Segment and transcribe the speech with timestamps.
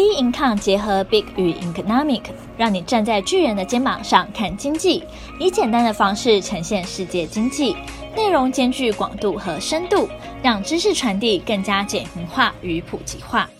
[0.00, 2.22] B Income 结合 Big 与 Economic，
[2.56, 5.04] 让你站在巨人的肩膀上看经济，
[5.38, 7.76] 以简单的方式呈现世界经济，
[8.16, 10.08] 内容兼具广度和深度，
[10.42, 13.50] 让知识传递更加简明化与普及化。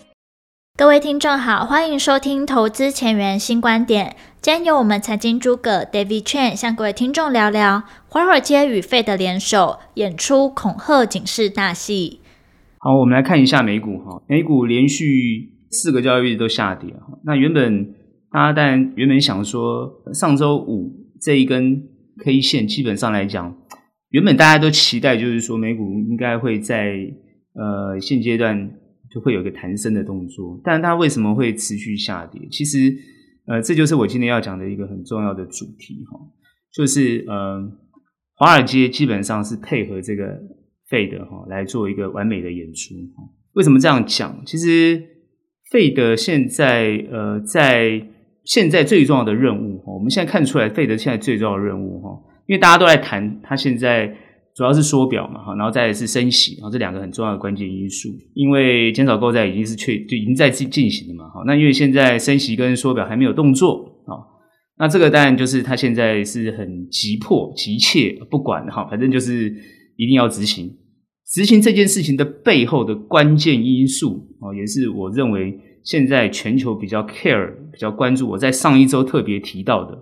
[0.75, 4.15] 各位听众好，欢迎收听投资前沿新观点。
[4.41, 12.19] 今天由我们财经诸葛 David Chen 向各位听众聊聊华尔街与 Fed 联手演出恐吓警示大戏。
[12.79, 15.50] 好，我们来看一下美股哈，美股连续。
[15.71, 16.93] 四个交易日都下跌，
[17.23, 17.93] 那原本
[18.29, 21.87] 大家当然原本想说，上周五这一根
[22.19, 23.57] K 线基本上来讲，
[24.09, 26.97] 原本大家都期待就是说美股应该会在
[27.53, 28.69] 呃现阶段
[29.09, 32.41] 就会有一个弹升的动作，但它为什么会持续下跌？
[32.51, 32.93] 其实
[33.47, 36.19] 呃这就是我今天要讲的一个很重要的主题哈，
[36.73, 37.71] 就是呃
[38.35, 40.37] 华尔街基本上是配合这个
[40.89, 42.95] Fed 哈来做一个完美的演出。
[43.53, 44.43] 为什么这样讲？
[44.45, 45.10] 其实。
[45.71, 48.05] 费德现在呃，在
[48.43, 52.09] 现在最重要的任务哈，我们现在看出来，费德现在最重要的任务哈，
[52.45, 54.13] 因为大家都在谈，他现在
[54.53, 64.19] 主要是缩表嘛哈，然后再来是升息，然后这两个很重要的关键因素，因为减少购债已经是确就已经在进进行了嘛哈，那因为现在升息跟缩表还没有动作啊，
[64.77, 69.55] 那这个当然就是他现在是很急迫急切，不管哈，反正就是
[69.95, 70.69] 一定要执行。
[71.33, 78.29] 执行这件事情的背后的关键因素啊，也是我认为现在全球比较 care、比较关注。
[78.29, 79.97] 我在上一周特别提到的，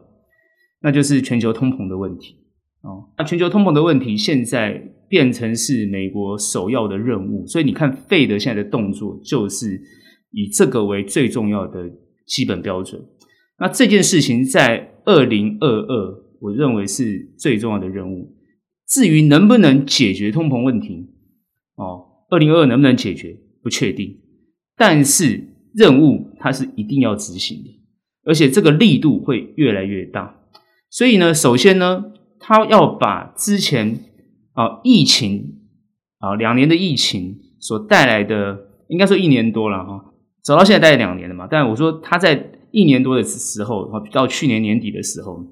[0.81, 2.35] 那就是全球通膨的问题
[2.81, 3.09] 哦。
[3.17, 9.81] 那全球通膨的问题现在变成是美国首要的任务，所以你看，Fed 现在的动作就是
[10.31, 11.89] 以这个为最重要的
[12.25, 13.01] 基本标准。
[13.57, 18.35] 那这件事情在二零二二，我认为是最重要的任务。
[18.87, 21.09] 至于能不能解决通膨问题，
[21.75, 24.19] 哦，二零二二能不能解决不确定，
[24.75, 25.43] 但是
[25.79, 27.69] 任务它是一定要执行的，
[28.25, 30.35] 而且这个力度会越来越大。
[30.89, 32.03] 所以呢，首先呢，
[32.39, 33.99] 他要把之前
[34.53, 35.61] 啊疫情
[36.19, 38.57] 啊两年的疫情所带来的，
[38.89, 40.03] 应该说一年多了哈，
[40.43, 41.47] 走到现在大概两年了嘛。
[41.49, 45.45] 但我说他在一年多的时候，到去年年底的时候，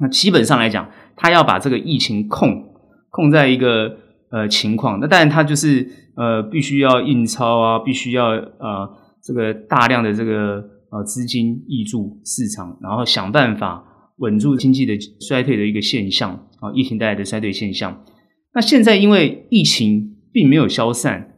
[0.00, 2.72] 那基本上来讲，他要把这个疫情控
[3.10, 3.98] 控在一个。
[4.30, 8.90] 呃，情况那当然，他就是呃，必须要印钞啊，必须要呃，
[9.24, 13.84] 这个大量的这个呃资金挹注市场，然后想办法
[14.18, 18.04] 稳住经济的衰退的一个现象啊，疫情带来的衰退现象。
[18.52, 21.34] 那现在因为疫情并没有消散，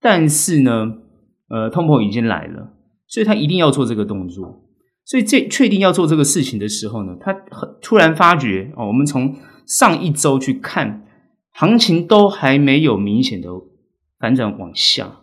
[0.00, 0.92] 但是呢，
[1.48, 2.74] 呃，通膨已经来了，
[3.06, 4.62] 所以他一定要做这个动作。
[5.04, 9.34] 所以这确定要做这个事情的时候呢，他很突然发觉哦，我们从
[9.66, 11.06] 上一周去看。
[11.52, 13.48] 行情都还没有明显的
[14.18, 15.19] 反转往下，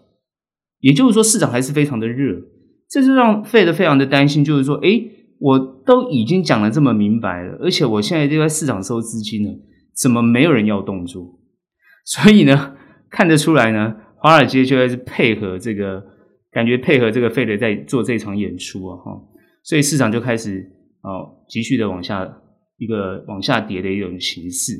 [0.79, 2.35] 也就是说市场还是非常的热，
[2.89, 9.51] 这就让费德非常的担心，就是说，诶，我都已经讲得这么明白了，而且我现在就在市场收资金了，
[9.95, 11.39] 怎么没有人要动作？
[12.05, 12.75] 所以呢，
[13.09, 16.03] 看得出来呢，华尔街就在配合这个，
[16.51, 19.11] 感觉配合这个费德在做这场演出啊，哈，
[19.63, 20.71] 所以市场就开始
[21.01, 22.27] 哦，继续的往下
[22.77, 24.73] 一个往下跌的一种形式。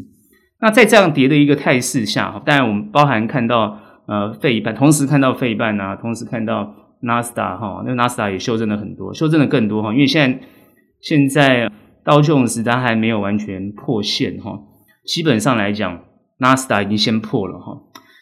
[0.59, 10.47] 那在这样跌的一个态势下，当然我们包含看到呃费半，同时看到费半啊，同时看到纳斯达哈，那纳斯达也修正了很多，修正了更多哈，因为现在
[11.01, 11.72] 现在
[12.03, 14.59] 道琼斯它还没有完全破线哈，
[15.06, 16.03] 基本上来讲
[16.40, 17.79] 纳斯达已经先破了哈，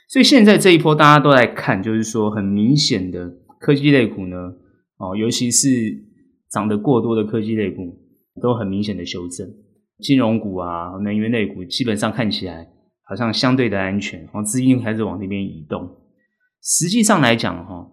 [0.09, 4.37] 所以现在这一波大家都在看，就是说很明显的科技类股呢，
[4.97, 5.69] 哦，尤其是
[6.49, 7.97] 涨得过多的科技类股
[8.41, 9.47] 都很明显的修正。
[9.99, 12.67] 金融股啊，能源类股基本上看起来
[13.07, 15.87] 好像相对的安全，然后资金开始往那边移动。
[16.61, 17.87] 实际上来讲，哈，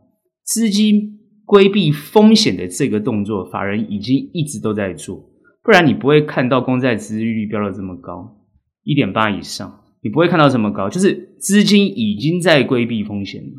[0.45, 5.31] 资金规避风险的这个动作，法人已经一直都在做，
[5.63, 8.39] 不然你不会看到公债殖利率飙到这么高，
[8.83, 13.51] 一点八以上，你不会看到这么高，就是资金已经在规避风险了，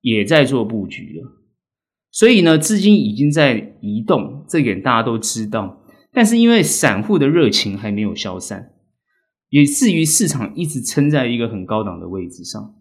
[0.00, 1.40] 也在做布局了。
[2.10, 5.84] 所以呢，资金已经在移动，这点大家都知道。
[6.12, 8.73] 但是因为散户的热情还没有消散，
[9.54, 12.74] 也至于市场一直撑在一个很高档的位置上，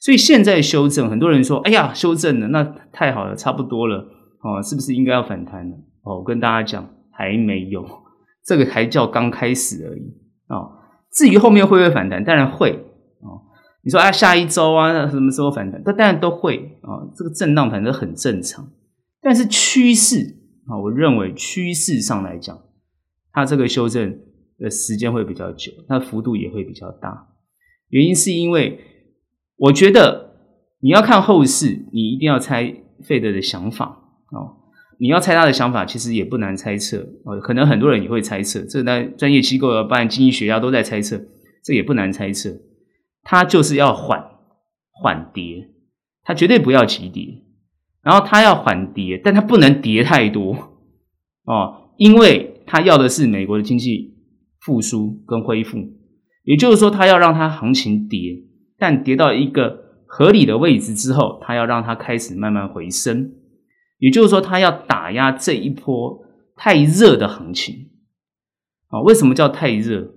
[0.00, 3.98] 所以现在修正，很多人说：“哎呀，修正了，那太好了，差不多了，
[4.42, 7.86] 哦，是不是应该要反弹了？”哦，我跟大家讲，还没有，
[8.44, 10.02] 这个还叫刚开始而已
[10.48, 10.72] 哦。
[11.12, 12.72] 至于后面会不会反弹，当然会
[13.20, 13.46] 哦。
[13.84, 15.80] 你说啊，下一周啊，什么时候反弹？
[15.84, 18.68] 当然都会啊，哦，这个震荡反正很正常。
[19.22, 22.58] 但是趋势啊，我认为趋势上来讲。
[23.32, 24.18] 它这个修正
[24.58, 27.28] 的时间会比较久，它幅度也会比较大。
[27.88, 28.80] 原因是因为
[29.56, 30.36] 我觉得
[30.80, 32.74] 你要看后市，你一定要猜
[33.04, 34.64] 费德的想法哦。
[34.98, 37.38] 你要猜他的想法，其实也不难猜测哦。
[37.38, 41.20] 可能很多人也会猜测，这在专业机构啊，办经济学家都在猜测，
[41.62, 42.50] 这也不难猜测。
[43.22, 44.24] 他就是要缓
[44.90, 45.68] 缓跌，
[46.22, 47.42] 他绝对不要急跌。
[48.02, 50.54] 然后他要缓跌，但他不能跌太多
[51.44, 54.15] 哦，因为他要的是美国的经济
[54.66, 55.78] 复苏跟恢复。
[56.42, 58.42] 也就是说，他要让它行情跌，
[58.76, 63.32] 但跌到一个合理的位置之后，他要让它开始慢慢回升。
[63.98, 66.20] 也就是说，他要打压这一波
[66.56, 67.90] 太热的行情。
[68.88, 70.14] 啊，为什么叫太热？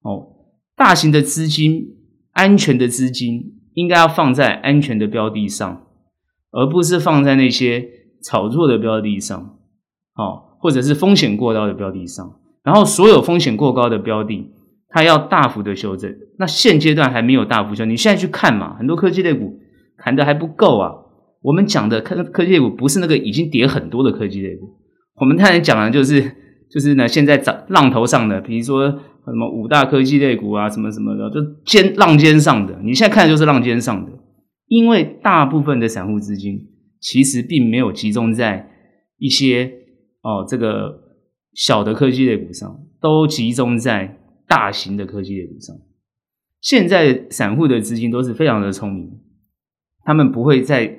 [0.00, 0.28] 哦，
[0.74, 1.98] 大型的资金、
[2.32, 5.86] 安全的资金应该要放在安全的标的上，
[6.52, 7.86] 而不是放在那些
[8.22, 9.58] 炒作的标的上，
[10.14, 12.39] 哦，或者是风险过高的标的上。
[12.62, 14.50] 然后，所有风险过高的标的，
[14.88, 16.14] 它要大幅的修正。
[16.38, 19.58] 那现阶段还没有大幅修，你现在去看嘛，很多科技类股
[19.98, 20.92] 弹得还不够啊。
[21.42, 24.66] 我们讲的科科技类股不是那个已经跌很多的科技类股，
[25.20, 26.20] 我们刚才讲的就是
[26.70, 32.78] 就是呢，现在涨浪头上的，比如说什么五大科技类股啊，什么什么的，就尖浪尖上的。
[32.82, 34.12] 你现在看的就是浪尖上的，
[34.66, 36.58] 因为大部分的散户资金
[37.00, 38.68] 其实并没有集中在
[39.18, 39.72] 一些
[40.22, 40.94] 哦这个
[41.54, 45.76] 小的科技类股上，都集中在大型的科技类股上。
[46.60, 49.20] 现在散户的资金都是非常的聪明，
[50.04, 50.98] 他们不会再。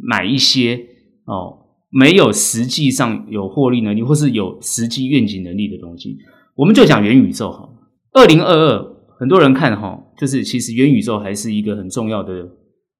[0.00, 0.86] 买一些
[1.24, 1.58] 哦，
[1.90, 6.16] 没有实际上有获利能力，或是有实际愿景能力的东西，
[6.54, 7.68] 我们就讲元宇宙哈。
[8.12, 12.48] 二零二二，很多人看哈，就是其实元宇宙还是一个很重要的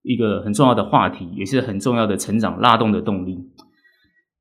[0.02, 3.38] 一个很重要的话题，也是很重要的成长拉动的动力。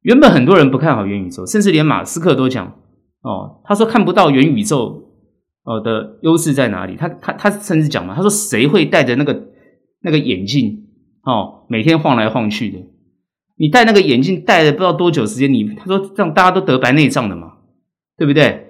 [0.07, 2.65] 原本很多人不看好元宇宙，甚至连马斯克都讲
[3.23, 5.03] 哦，他说看不到元宇宙
[5.63, 6.95] 哦的优势在哪里。
[6.95, 9.47] 他他他甚至讲嘛，他说谁会戴着那个
[10.01, 10.85] 那个眼镜？
[11.23, 12.77] 哦，每天晃来晃去的，
[13.57, 17.55] 你戴那个眼镜戴了不知道多久时间，你他说这样大家都得白内障的嘛，
[18.17, 18.67] 对不对？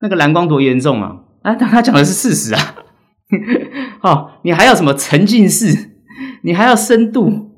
[0.00, 1.24] 那个蓝光多严重啊！
[1.42, 2.74] 啊，但他讲的是事实啊。
[4.00, 5.90] 哦，你还要什么沉浸式？
[6.42, 7.49] 你还要深度？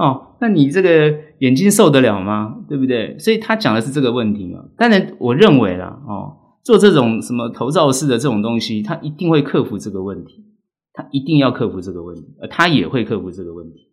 [0.00, 2.56] 哦，那你这个眼睛受得了吗？
[2.68, 3.18] 对不对？
[3.18, 4.64] 所以他讲的是这个问题嘛。
[4.78, 6.32] 当然，我认为啦，哦，
[6.64, 10.46] 做这种什么头罩式的这种东西，他一定会克服这个问题。
[10.92, 13.90] 他一定要克服这个问题，而他也会克服这个问题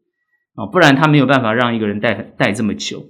[0.56, 3.06] 啊，不然他没有办法让一个人戴戴这么久。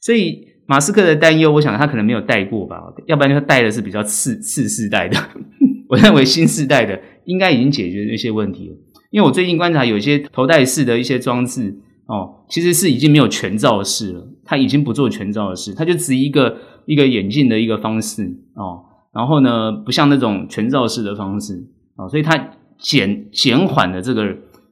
[0.00, 5.16] 所以马斯克的担忧，我想他可能没有戴过吧，要不然他戴的是比较次次世代的。
[5.88, 8.76] 我认为新世代的应该已经解决这些问题了，
[9.10, 11.78] 因为我最近观察有些头戴式的一些装置
[12.10, 18.24] 哦，其实是已经没有全罩式了，他已经不做全罩式，他就只一个一个眼镜的一个方式
[18.54, 18.82] 哦，
[19.14, 21.54] 然后呢，不像那种全罩式的方式
[21.96, 22.56] 哦，所以他。
[22.82, 24.24] 减减缓了这个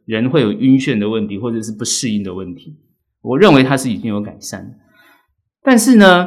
[0.07, 2.75] 人会有晕眩的问题，或者是不适应的问题。
[3.21, 4.79] 我认为它是已经有改善，
[5.63, 6.27] 但是呢，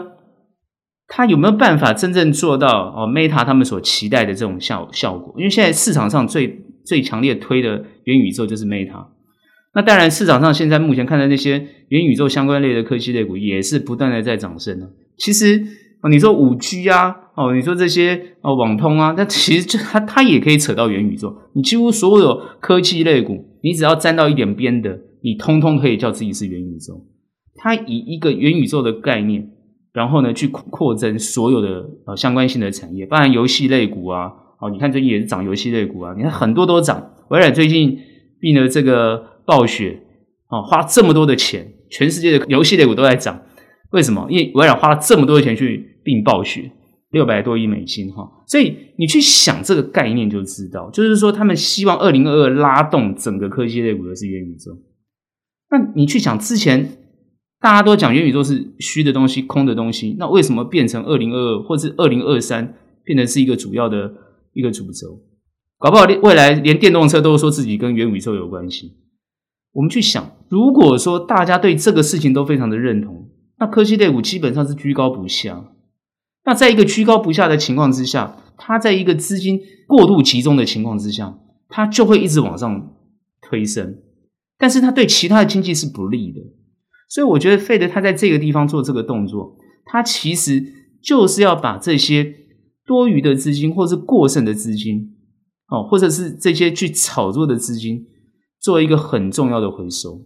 [1.07, 5.33] 它有没有办法真正做到哦？Meta 他们所期待的这种效效果？
[5.39, 9.07] 因为现在市场上最最强烈推的元宇宙就是 Meta。
[9.73, 14.88] 那当然，市场上现在目前看到那些元宇宙相关类的科技类股也是不断的在涨升呢。
[15.18, 15.63] 其实
[16.01, 17.18] 哦，你说五 G 啊。
[17.33, 21.33] 哦，你说这些哦，网通啊，那其实就它它也可以扯到元宇宙。
[21.53, 27.06] 你几乎所有科技类股，你只要沾到一点边的，你通通可以叫自己是元宇宙。
[27.56, 29.50] 它以一个元宇宙的概念，
[29.94, 34.29] 然后呢去扩增所有的呃相关性的产业，包含游戏类股啊。
[34.60, 37.13] 哦，你看最近也是涨游戏类股啊，你看很多都涨。
[37.29, 37.98] 微软最近
[38.41, 40.00] 并了这个暴雪，
[40.48, 43.43] 哦，花这么多的钱，全世界的游戏类股都在涨。
[43.91, 44.25] 为什么？
[44.29, 46.72] 因为微软花了这么多的钱去并暴雪。
[47.12, 54.72] 六百多亿美金哈，所以你去想这个概念就知道，就是说他们希望二零二二拉动整个科技类股的是元宇宙。
[55.70, 56.89] 那你去想之前
[57.60, 64.13] 大家都讲元宇宙是虚的东西、空的东西，那为什么变成二零二二或是二零二三变成是一个主要的
[64.53, 65.20] 一个主轴？
[65.79, 68.93] 搞不好未来连电动车都说自己跟元宇宙有关系。
[69.73, 75.71] 我们去想，如果说大家对这个事情都非常的认同，那科技类股基本上是居高不下。
[76.45, 81.37] 那在一个居高不下的情况之下，它在一个资金过度集中的情况之下，
[81.69, 82.93] 它就会一直往上
[83.41, 83.99] 推升，
[84.57, 86.39] 但是它对其他的经济是不利的。
[87.07, 90.63] 所以我觉得费德他在这个地方做这个动作，他其实
[91.03, 92.33] 就是要把这些
[92.85, 95.13] 多余的资金，或是过剩的资金，
[95.67, 98.07] 哦，或者是这些去炒作的资金，
[98.62, 100.22] 做一个很重要的回收。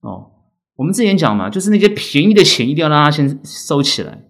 [0.00, 0.32] 哦，
[0.76, 4.24] 我们之前讲嘛，就是那些便宜的钱一定要让它先收起来。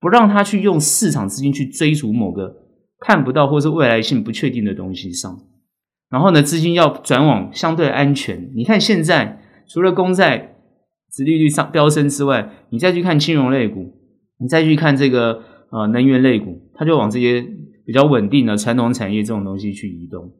[0.00, 2.56] 不让他去用市场资金去追逐某个
[2.98, 5.38] 看不到或是未来性不确定的东西上，
[6.10, 8.50] 然后呢，资金要转往相对安全。
[8.56, 10.56] 你看现在除了公债
[11.12, 13.94] 殖利率上飙升之外，你再去看金融类股，
[14.40, 15.40] 你再去看这个
[15.70, 17.40] 呃能源类股，它就往这些
[17.86, 20.32] 比较稳定的传统产业这种东西去移动。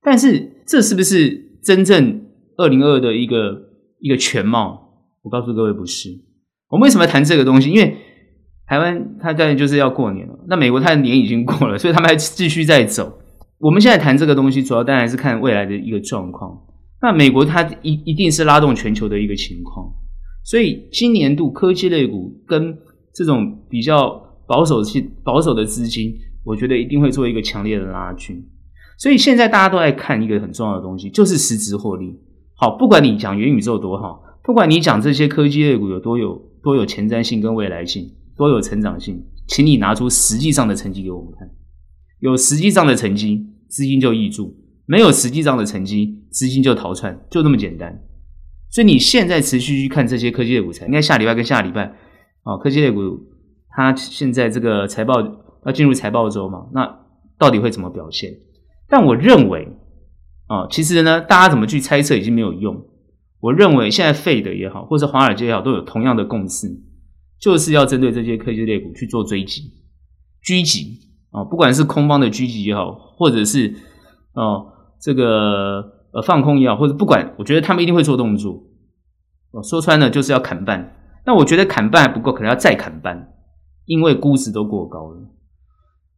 [0.00, 3.62] 但是这是不是真正二零二二的一个
[4.00, 4.80] 一个全貌？
[5.22, 6.10] 我告诉各位，不是。
[6.68, 7.70] 我们为什么要谈这个东西？
[7.70, 7.96] 因为
[8.66, 13.20] 台湾它当然就是要过年了，那美国它的年已经过了，所以他们还继续在走。
[13.58, 16.60] 我们现在谈这个东西，主要当然是看未来的一个状况。
[17.00, 19.86] 那美国它一一定是拉动全球的一个情况，
[20.44, 22.76] 所以今年度科技类股跟
[23.14, 24.10] 这种比较
[24.46, 28.44] 保守性保守的资金，我觉得一定会做一个强烈的拉锯。
[28.98, 32.18] 所以现在大家都在看一个很重要的东西，就是实质获利。
[32.54, 41.50] 好，不管你讲元宇宙多好，不管你讲这些科技类股有多有多有前瞻性跟未来性，多有成长性，请你拿出实际上的成绩给我们看。
[42.20, 44.56] 有实际上的成绩，资金就挹注。
[44.86, 48.02] 没有实际上的成绩，资金就逃窜，就那么简单。
[48.70, 51.84] 所以你现在持续去看这些科技类股才，应该下礼拜跟下礼拜
[52.42, 53.00] 啊，科技类股
[53.70, 55.14] 它现在这个财报
[55.66, 57.00] 要进入财报周嘛，那
[57.38, 58.30] 到底会怎么表现？
[58.88, 59.68] 但我认为
[60.46, 62.84] 啊，其实呢，大家怎么去猜测已经没有用。
[63.40, 66.68] 我认为现在费德也好，或者华尔街也好，都有同样的共识，
[67.38, 69.72] 就是要针对这些科技类股去做追击、
[70.44, 70.98] 狙击
[71.30, 73.74] 啊，不管是空方的狙击也好，或者是
[74.32, 74.70] 哦。
[75.00, 78.62] 这个呃放空也好，或者不管，我觉得他们一定会做动作。
[79.62, 80.96] 说穿了就是要砍半。
[81.26, 83.34] 那我觉得砍半还不够，可能要再砍半，
[83.84, 85.28] 因为估值都过高了，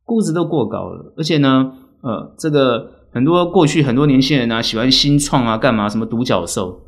[0.04, 1.12] 估值都过高了。
[1.16, 1.72] 而且呢，
[2.06, 6.86] 呃，这个很多过去很多年轻人啊，喜欢新创啊，干嘛什么独角兽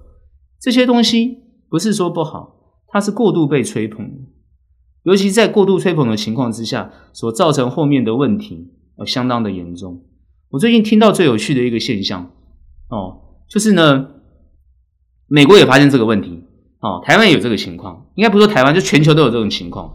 [0.61, 2.55] 这些东西，不是说不好，
[2.87, 4.09] 它是过度被吹捧，
[5.03, 10.05] 尤其在过度吹捧的情况之下，所造成后面的问题，呃，相当的严重。
[10.51, 12.31] 我最近听到最有趣的一个现象，
[12.89, 14.07] 哦，就是呢，
[15.27, 16.45] 美国也发现这个问题，
[16.79, 19.93] 哦，台湾有这个情况，应该不说台湾，就全球都有这种情况，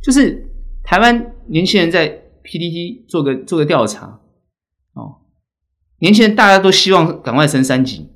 [0.00, 0.48] 就是
[0.84, 4.20] 台湾年轻人在 PTT 做个做个调查，
[4.94, 5.22] 哦，
[6.00, 8.08] 年轻人大家都希望赶快升三级，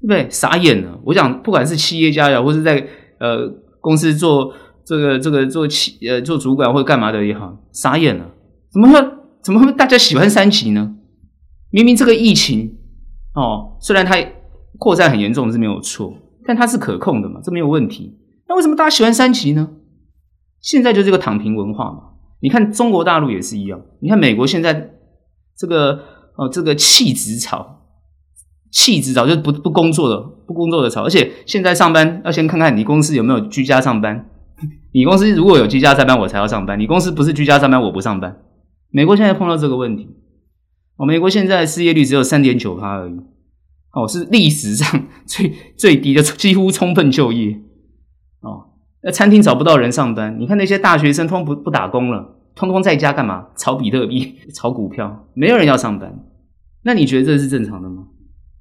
[0.00, 0.28] 对不对？
[0.30, 1.00] 傻眼了！
[1.04, 2.86] 我讲，不管是企业家呀，或是在
[3.18, 3.48] 呃
[3.80, 4.52] 公司做
[4.84, 8.30] 这个这个做企呃做主管或者干嘛的也好，傻眼了，
[8.70, 9.16] 怎么会？
[9.42, 10.96] 怎么会大家喜欢三级呢？
[11.70, 12.78] 明明这个疫情
[13.34, 14.16] 哦，虽然它
[14.76, 16.12] 扩散很严重是没有错，
[16.44, 18.18] 但它是可控的嘛，这没有问题。
[18.48, 19.70] 那为什么大家喜欢三级呢？
[20.60, 21.98] 现在就这个躺平文化嘛。
[22.40, 24.90] 你看中国大陆也是一样，你看美国现在
[25.56, 26.00] 这个
[26.36, 27.82] 哦，这个弃职潮，
[28.70, 34.28] 弃职潮就不不工作的不工作的潮，而且现在上班要先看看你公司有没有居家上班。
[34.92, 38.40] 你公司如果有居家上班，我才要上班；你公司不是居家上班，我不上班。
[38.88, 40.08] 美国现在碰到这个问题，
[40.96, 43.16] 哦，美国现在失业率只有三点九趴而已，
[43.92, 47.60] 哦，是历史上 最最低的，几乎充分就业，
[48.40, 48.75] 哦，
[49.06, 53.46] 那餐厅找不到人上班，你看那些大学生通不不打工了，通通在家干嘛？
[53.56, 56.12] 炒比特币、 炒股票，没有人要上班，
[56.82, 58.08] 那你觉得这是正常的吗？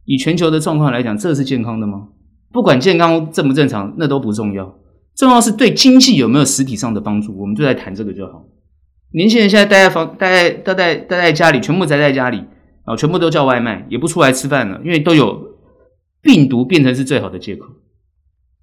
[0.03, 2.09] 以全球的状况来讲，这是健康的吗？
[2.53, 4.71] 不管健康正不正常，那都不重要，
[5.15, 8.45] 重要是对经济有没有实体上的帮助，我们就来谈这个就好。
[9.13, 12.43] 年轻人现在待在房，待在待在待在家里，全部宅在家里
[12.83, 15.55] 啊，全部都叫外卖，也不出来吃饭了，因为都有
[16.21, 17.65] 病毒变成是最好的借口。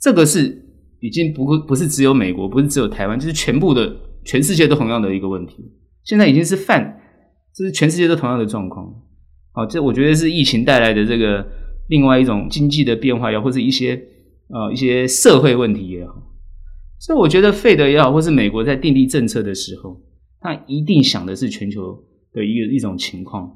[0.01, 0.62] 这个是
[1.03, 3.95] 已经不不是只有美国，不是只有台湾，就是全部的
[4.25, 5.57] 全世界都同样的一个问题。
[6.05, 6.99] 现在已经是泛，
[7.55, 8.91] 这是全世界都同样的状况。
[9.53, 11.47] 好，这我觉得是疫情带来的这个
[11.89, 14.01] 另外一种经济的变化，也或是一些
[14.49, 16.15] 呃一些社会问题也好。
[16.99, 20.01] 所以我觉得费德也好，或是美国在订立政策的时候。
[20.45, 21.97] 他一定想的是全球
[22.33, 23.49] 的一个一种情况，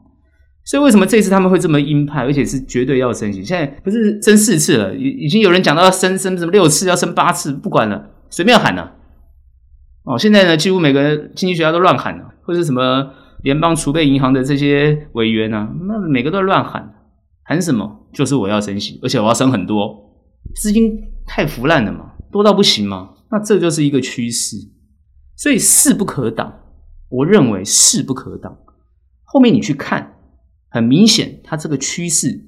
[0.67, 3.43] 所以为什么这次他们会这么鹰派，而且是绝对要升息？
[3.45, 8.95] 现在不是升四次了，已已经有人讲到要升升什么六次，要升八次，不管了，随便喊了。
[10.03, 16.95] 哦，现在呢，几乎每个经济学家都乱喊了，或者什么联邦储备银行的这些委员啊，那每个都乱喊，
[17.45, 18.09] 喊什么？
[18.13, 19.95] 就是我要升息，而且我要升很多，
[20.57, 24.57] 资金太腐烂了嘛，多到不行嘛，那这就是一个趋势，
[25.37, 26.53] 所以势不可挡。
[27.09, 28.57] 我认为势不可挡，
[29.23, 30.16] 后面你去看，
[30.77, 32.45] 很明显，它这个趋势，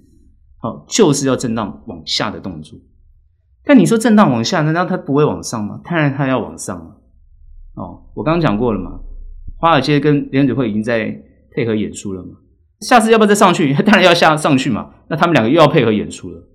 [0.63, 2.79] 哦，就是要震荡往下的动作。
[3.65, 5.81] 但你说震荡往下，难道它不会往上吗？
[5.83, 7.01] 当然它要往上了。
[7.75, 9.01] 哦，我刚刚讲过了嘛，
[9.57, 11.11] 华尔街跟联准会已经在
[11.55, 12.37] 配合演出了嘛。
[12.81, 13.73] 下次要不要再上去？
[13.83, 14.91] 当然要下上去嘛。
[15.09, 16.47] 那他们两个又要配合演出了。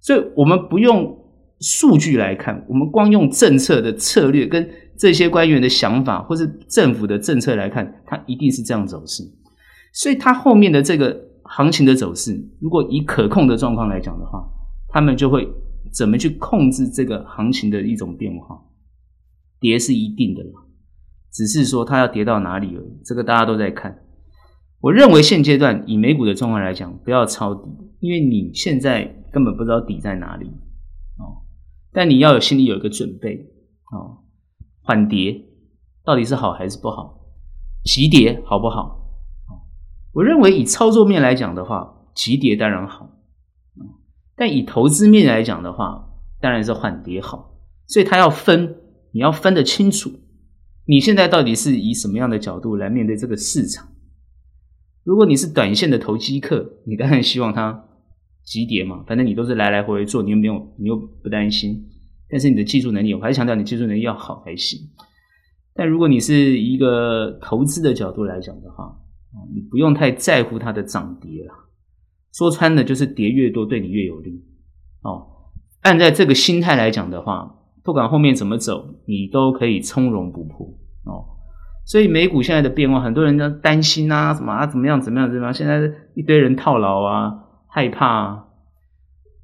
[0.00, 1.16] 所以我们不用
[1.60, 4.70] 数据来看，我们光用政策的策略跟。
[5.00, 9.22] 这些官员的想法，或是政府的政策来看，它一定是这样走势。
[9.92, 14.48] 所以，它后面的这个行情的走势，如果以可控的状况来讲的话，
[14.88, 15.48] 他们就会
[15.92, 18.60] 怎么去控制这个行情的一种变化。
[19.58, 20.52] 跌是一定的了，
[21.30, 23.00] 只是说它要跌到哪里而已。
[23.04, 23.98] 这个大家都在看。
[24.80, 27.68] 我认为现阶段以美股的状况来讲，不要抄底，
[27.98, 30.46] 因为你现在根本不知道底在哪里
[31.18, 31.44] 哦。
[31.92, 33.50] 但你要有心里有一个准备
[33.92, 34.24] 哦，
[34.80, 35.44] 缓跌
[36.04, 37.20] 到底是好还是不好？
[37.84, 38.99] 急跌好不好？
[40.12, 43.10] 我认为以操作面来讲的话，急跌当然好，
[44.36, 47.58] 但以投资面来讲的话，当然是缓跌好。
[47.86, 48.76] 所以它要分。
[49.12, 50.08] 你要分得清楚，
[50.86, 53.88] 你现在到底是以什么样的角度来面对这个市场？
[55.02, 57.88] 如果你是短线的投机客，你当然希望它
[58.44, 61.84] 急跌嘛，反正你都是来来回回做，你又没有，你又不担心。
[62.28, 64.78] 但是你的技术能力，我还是强调你技术能力要好才行。
[65.74, 68.96] 但如果你是一个投资的角度来讲的话，
[69.54, 71.54] 你不用太在乎它的涨跌了。
[72.32, 74.44] 说穿了就是跌越多对你越有利。
[75.02, 75.26] 哦，
[75.82, 77.56] 按在这个心态来讲的话。
[77.82, 80.66] 不管后面怎么走，你都可以从容不迫
[81.06, 81.24] 哦。
[81.86, 85.52] 所以美股现在的变化，很多人都担心啊，什么啊，怎么样，怎么样，怎么样？
[85.52, 87.32] 现在一堆人套牢啊，
[87.68, 88.44] 害怕啊。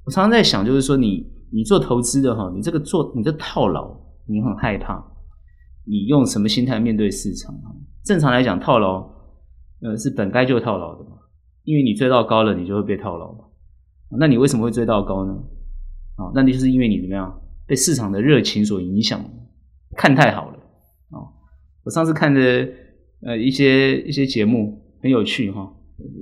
[0.05, 1.07] 我常常在想，就是说你，
[1.51, 3.89] 你你做投资的哈，你这个做你这套牢，
[4.27, 5.03] 你很害怕，
[5.83, 7.53] 你用什么心态面对市场？
[8.05, 9.01] 正常来讲，套牢
[9.81, 11.17] 呃是本该就套牢的嘛，
[11.63, 13.45] 因为你追到高了，你就会被套牢嘛。
[14.19, 15.33] 那你为什么会追到高呢？
[16.15, 17.41] 啊，那你就是因为你怎么样？
[17.67, 19.19] 被市场的热情所影响，
[19.97, 20.57] 看太好了
[21.11, 21.27] 哦。
[21.83, 22.41] 我上次看的
[23.21, 25.69] 呃一些一些节目很有趣哈，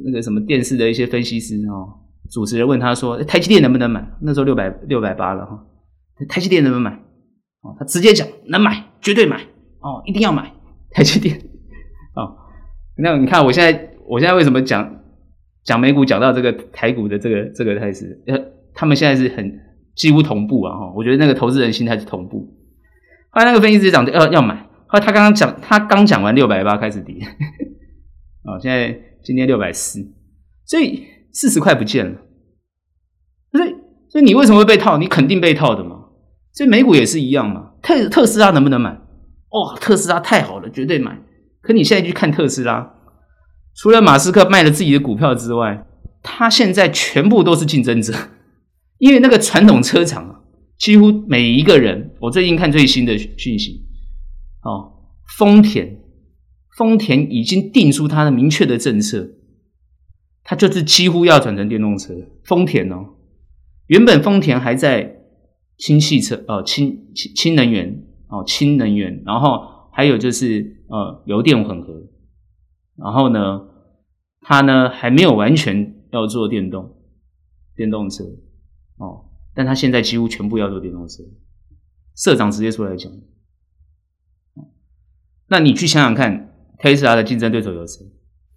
[0.03, 1.93] 那个什么电视的一些分析师哦，
[2.31, 5.67] 主持人问他说：“台积电能不能买？”那时候六百六百八了哈，
[6.27, 6.95] 台积电能不能买？
[7.61, 9.43] 哦，他直接讲能买，绝对买
[9.81, 10.51] 哦，一定要买
[10.89, 11.39] 台积电。
[12.97, 15.01] 那你看我现在我现在为什么讲
[15.63, 18.23] 讲美股讲到这个台股的这个这个态势？
[18.27, 18.37] 呃，
[18.73, 19.61] 他们现在是很。
[19.95, 20.77] 几乎同步啊！
[20.77, 22.53] 哈，我觉得那个投资人心态是同步。
[23.29, 24.53] 后来那个分析师讲要要买，
[24.87, 27.15] 后来他刚刚讲，他刚讲完六百八开始跌，
[28.43, 28.93] 啊， 现在
[29.23, 30.05] 今天六百四，
[30.65, 32.17] 所以四十块不见了。
[33.53, 33.75] 所以，
[34.09, 34.97] 所以你为什么会被套？
[34.97, 36.09] 你肯定被套的嘛。
[36.51, 37.71] 所以美股也是一样嘛。
[37.81, 38.89] 特特斯拉能不能买？
[39.49, 41.17] 哦，特斯拉太好了，绝对买。
[41.65, 42.93] 可你现在去看特斯拉，
[43.75, 45.83] 除了马斯克卖了自己的股票之外，
[46.21, 48.13] 他现在全部都是竞争者。
[48.99, 50.39] 因为那个传统车厂啊，
[50.77, 53.83] 几乎每一个人，我最近看最新的讯息，
[54.61, 55.97] 哦，丰田，
[56.77, 59.27] 丰田已经定出它的明确的政策，
[60.43, 62.13] 它就是几乎要转成电动车。
[62.43, 63.15] 丰田哦，
[63.87, 65.15] 原本丰田还在
[65.77, 71.93] 氢汽车哦，氢氢氢能源哦，氢能源，然后还有就是呃油电混合，
[72.97, 73.61] 然后呢，
[74.41, 76.97] 它呢还没有完全要做电动
[77.77, 78.25] 电动车。
[78.97, 81.23] 哦，但他现在几乎全部要做电动车，
[82.13, 83.09] 社长直接出来讲。
[85.47, 88.05] 那你去想想看，特斯拉的竞争对手有谁？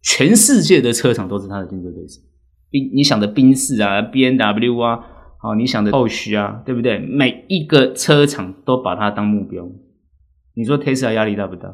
[0.03, 2.21] 全世界的车厂都是他的竞争对手。
[2.69, 5.01] 宾，你想的宾士啊，BMW 啊，
[5.39, 6.99] 好，你想的后续啊，对不对？
[6.99, 9.69] 每一个车厂都把它当目标。
[10.59, 11.73] 你说特斯拉压力大不大？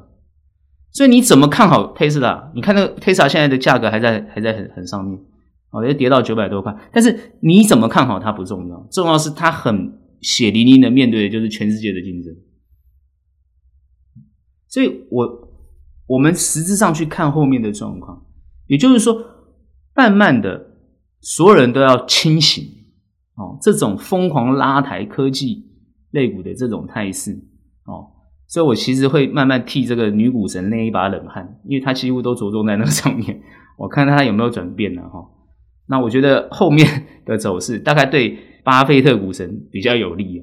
[0.93, 2.53] 所以你怎么看好特斯拉？
[2.55, 5.19] 你看那个特斯拉现在的价格还在还在很很上面。
[5.71, 12.33] 哦，要跌到九百多块，但是你怎么看好它不重要，重要是它很血淋淋的面对的就是全世界的竞争。
[14.69, 15.49] 所以我
[16.07, 18.25] 我们实质上去看后面的状况，
[18.67, 19.19] 也就是说，
[19.95, 20.77] 慢慢的
[21.21, 22.63] 所有人都要清醒
[23.35, 25.65] 哦，这种疯狂拉抬科技
[26.11, 27.37] 类股的这种态势，
[28.47, 33.41] 所以我其实会慢慢替这个女股神捏一把冷汗，因为她几乎都着重在那个上面，
[33.79, 35.25] 我看她有没有转变了哈。
[35.87, 36.87] 那我觉得后面
[37.27, 40.35] 的走势大概对巴菲特股神比较有利，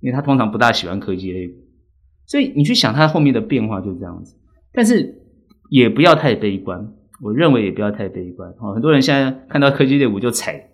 [0.00, 1.54] 因为他通常不大喜欢科技类股，
[2.26, 4.36] 所以你去想他后面的变化就是这样子。
[4.72, 5.22] 但是
[5.70, 8.52] 也不要太悲观，我认为也不要太悲观。
[8.74, 10.68] 很多人现在看到科技类股就踩，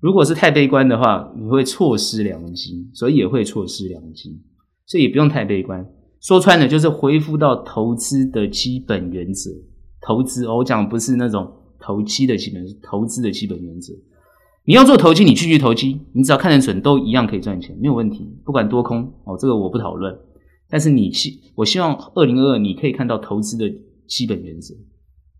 [0.00, 4.40] 如果是太悲观的话，你会错失良机，所以也会错失良机，
[4.92, 5.90] 所以也不用太悲观。
[6.20, 9.50] 说穿了就是恢复到投资的基本原则，
[10.02, 11.50] 投资我讲不是那种。
[11.84, 13.92] 投机的基本是投资的基本原则。
[14.64, 18.38] 你要做投机，你继续投机，你只要看得准，都一样可以赚钱，没有问题。
[18.44, 20.16] 不管多空哦，这个我不讨论。
[20.70, 23.68] 但是你希，我希望二零二二你可以看到投资的
[24.06, 24.72] 基本原则，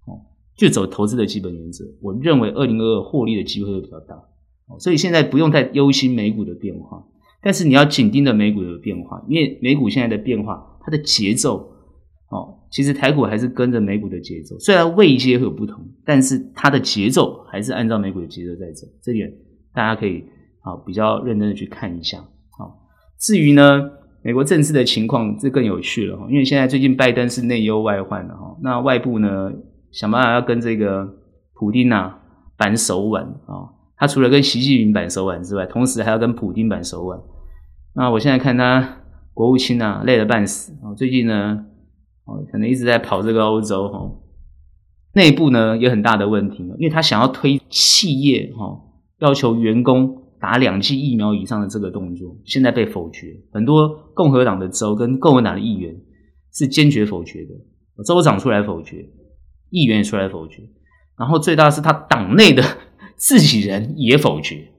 [0.09, 0.19] 哦，
[0.57, 1.85] 就走投资的基本原则。
[2.01, 4.17] 我认为二零二二获利的机会会比较大
[4.67, 4.77] 哦。
[4.81, 7.07] 所以现在不用太忧心美股的变化，
[7.43, 11.71] 但是你要紧盯着美股的变化，因为美股现在的变化，它的节奏。
[12.31, 18.87] 哦，其实台股还是跟着美股的节奏，虽然位阶会有不同，但是它的节奏还是按照美股的节奏在走。
[19.03, 19.31] 这点
[19.75, 20.25] 大家可以
[20.63, 22.17] 啊比较认真的去看一下。
[22.57, 22.89] 好，
[23.21, 23.83] 至于呢
[24.23, 29.53] 美国政治的情况，这更有趣了哈，因为现在最近拜登是内忧外患的哈，那外部呢
[29.91, 31.07] 想办法要跟这个
[31.53, 32.19] 普丁啊
[32.57, 37.21] 扳手腕啊，他除了跟习近平扳手腕之外，同时还要跟普丁扳手腕。
[37.95, 39.03] 那我现在看他
[39.35, 41.67] 国务卿啊累得半死啊，最近呢
[42.25, 44.11] 哦可能一直在跑这个欧洲哈。
[45.15, 48.81] 内部呢有很大的问题，因为他想要推企业哈，
[49.19, 53.37] 要求员工打两剂疫苗以上的这个动作，现在被否决。
[53.53, 55.95] 很多共和党的州跟共和党的议员
[56.55, 59.07] 是坚决否决的，州长出来否决，
[59.69, 60.63] 议员也出来否决，
[61.19, 62.63] 然后最大是他党内的
[63.17, 64.72] 自己人也否决。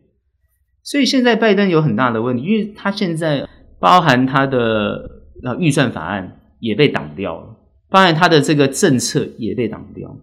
[0.84, 3.48] 所以现在拜登有很大的问题，因为他现在
[3.80, 5.10] 包含他的
[5.44, 7.58] 呃预算法案也被挡掉了。
[7.90, 10.18] 当然，他的这个政策也被挡掉，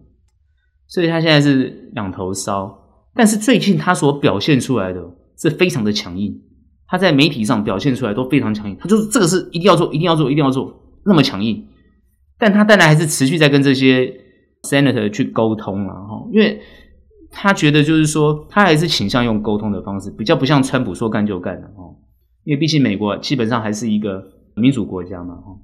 [0.87, 2.77] 所以他现在是两头烧。
[3.15, 5.01] 但是最近他所表现出来的
[5.37, 6.41] 是非常的强硬，
[6.87, 8.77] 他在媒体上表现出来都非常强硬。
[8.79, 10.73] 他就是这个是一定要做，一定要做，一定要做，
[11.05, 11.65] 那么强硬。
[12.37, 14.13] 但他当然还是持续在跟这些
[14.63, 16.61] senator 去沟通啊，哈，因为
[17.31, 21.95] 他觉得就是说，他还是倾向用沟通的方式，比较不像川普说干就干的哦。
[22.43, 24.23] 因为毕竟美国基本上还是一个
[24.55, 25.57] 民主国家嘛，哈。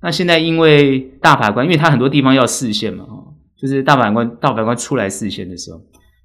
[0.00, 3.24] 那现在因为大法官，因为他很多地方要释宪嘛，哈，
[3.56, 5.80] 就是大法官大法官出来释宪的时候，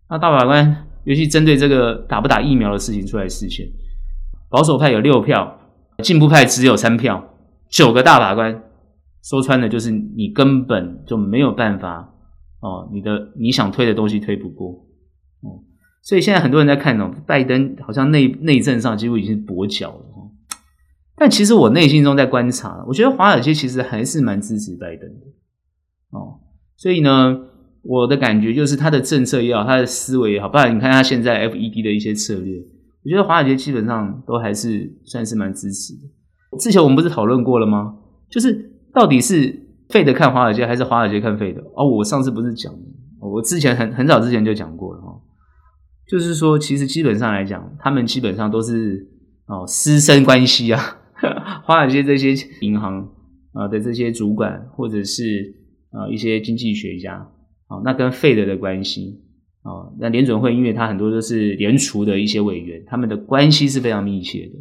[0.10, 3.66] 那大法官尤其针对这个打不打疫苗的事情出来释宪，
[4.50, 5.60] 保守派有六票，
[6.04, 7.24] 进步派只有三票，
[7.70, 8.64] 九个大法官
[9.24, 12.13] 说穿了就是你根本就没有办法
[12.64, 14.70] 哦，你的你想推的东西推不过
[15.42, 15.60] 哦，
[16.02, 20.06] 所以现在很多人在看哦，拜登好像内内政上几乎已经跛脚了。
[21.16, 25.26] 但其实我内心中在观察，我觉得华尔街其实还是蛮支持拜登的
[26.18, 26.40] 哦。
[26.78, 27.38] 所以呢，
[27.84, 32.58] 我的感觉就是他的政策也好，他的思维也好，不然你看他现在 FED 的一些策略，
[33.04, 36.58] 我觉得华尔街基本上都还是算是蛮支持的。
[36.60, 37.96] 之前我们不是讨论过了吗？
[38.30, 39.63] 就是到底是
[39.94, 41.62] 费德看华尔街，还是华尔街看费德？
[41.76, 42.74] 哦，我上次不是讲，
[43.22, 45.22] 我之前很很早之前就讲过了哈，
[46.08, 49.08] 就是说其实基本上来讲，他们基本上都是
[49.46, 50.82] 哦师生关系啊。
[51.64, 53.08] 华尔街这些银行
[53.52, 55.54] 啊的这些主管，或者是
[55.92, 57.30] 啊一些经济学家
[57.68, 59.22] 啊，那跟费德的关系
[59.62, 64.54] 啊，那联准会因为它很多都是联储的一些委员，他们的关系是非常密切的，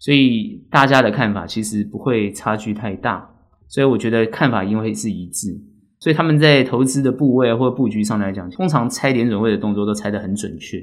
[0.00, 3.30] 所以大家的看法其实不会差距太大，
[3.68, 5.58] 所以我觉得看法应该会是一致，
[5.98, 10.78] 所以他们在投资的部位或布局上来讲，通常猜点准位的动作都猜得很准确。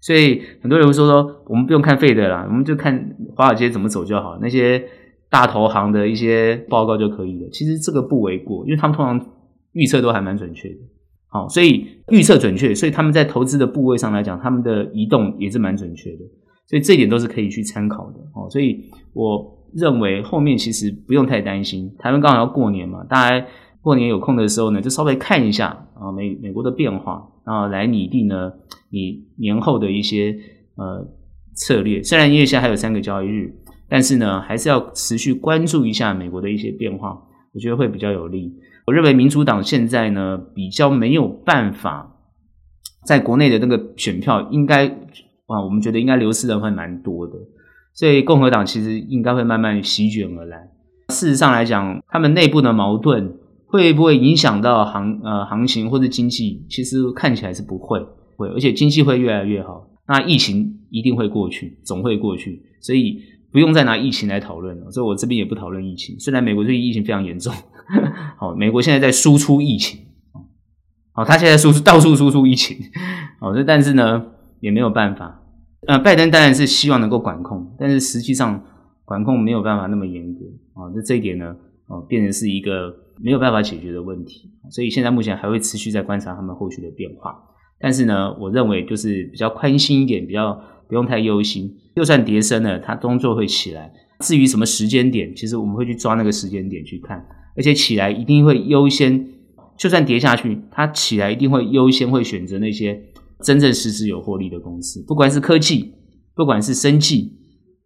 [0.00, 4.84] 所以很多人会说说，我们不用看费德啦，我们就看华尔街怎么走就好，那些
[5.28, 7.48] 大投行的一些报告就可以了。
[7.50, 9.20] 其实这个不为过，因为他们通常
[9.72, 10.76] 预测都还蛮准确的。
[11.26, 16.18] 好，所以预测准确，所以他们在投资的部位上来讲，他们的移动也是蛮准确的。
[16.68, 18.20] 所以这一点都是可以去参考的。
[18.34, 21.94] 哦，所以我认为后面其实不用太担心。
[21.98, 23.46] 台湾刚好要过年嘛，大家
[23.80, 28.52] 过年有空的时候呢，就稍微看一下啊美美国的变化，然后来拟定呢。
[28.90, 30.34] 你年后的一些
[30.76, 31.06] 呃
[31.54, 33.54] 策略，虽然因为现在还有三个交易日，
[33.86, 38.50] 但是呢，还是要持续关注一下美国的一些变化，我觉得会比较有利。
[38.86, 42.16] 我认为民主党现在呢比较没有办法
[43.04, 47.34] 在国内的那个选票，应该啊，我们觉得应该流失的会蛮多的，
[47.98, 50.68] 所以共和党其实应该会慢慢席卷而来。
[51.08, 53.34] 事实上来讲，他们内部的矛盾
[53.66, 56.64] 会不会影响到行呃行情或者经济？
[56.70, 57.98] 其实看起来是不会。
[58.36, 59.88] 会，而且经济会越来越好。
[60.06, 64.92] 那疫情一定会过去，总会过去，所以不用再拿疫情来讨论了。
[64.92, 66.14] 所以我这边也不讨论疫情。
[66.20, 67.52] 虽然美国最近疫情非常严重，
[68.38, 69.98] 好，美国现在在输出疫情，
[71.10, 72.76] 好，他现在输出到处输出疫情，
[73.40, 74.24] 好，这但是呢
[74.60, 75.37] 也没有办法。
[75.86, 78.64] 呃，拜登当然是希望能够管控，但是实际上
[79.04, 80.40] 管控没有办法那么严格
[80.74, 80.90] 啊。
[80.94, 84.50] 那这一点呢，哦，变成是一个没有办法解决的问题。
[84.70, 87.36] 所以现在目前还会持续在观察他们后续的变化。
[87.80, 91.72] 但是呢，我认为就是比较宽心一点，比较不用太忧心。
[91.94, 93.92] 就算跌深了，它终究会起来。
[94.18, 97.24] 至于什么时间点，其实我们会去抓那个时间点去看。
[97.56, 99.28] 而且起来一定会优先，
[99.76, 103.00] 就算跌下去，它起来一定会优先会选择那些
[103.42, 105.94] 真正实质有获利的公司，不管是科技，
[106.34, 107.32] 不管是生技，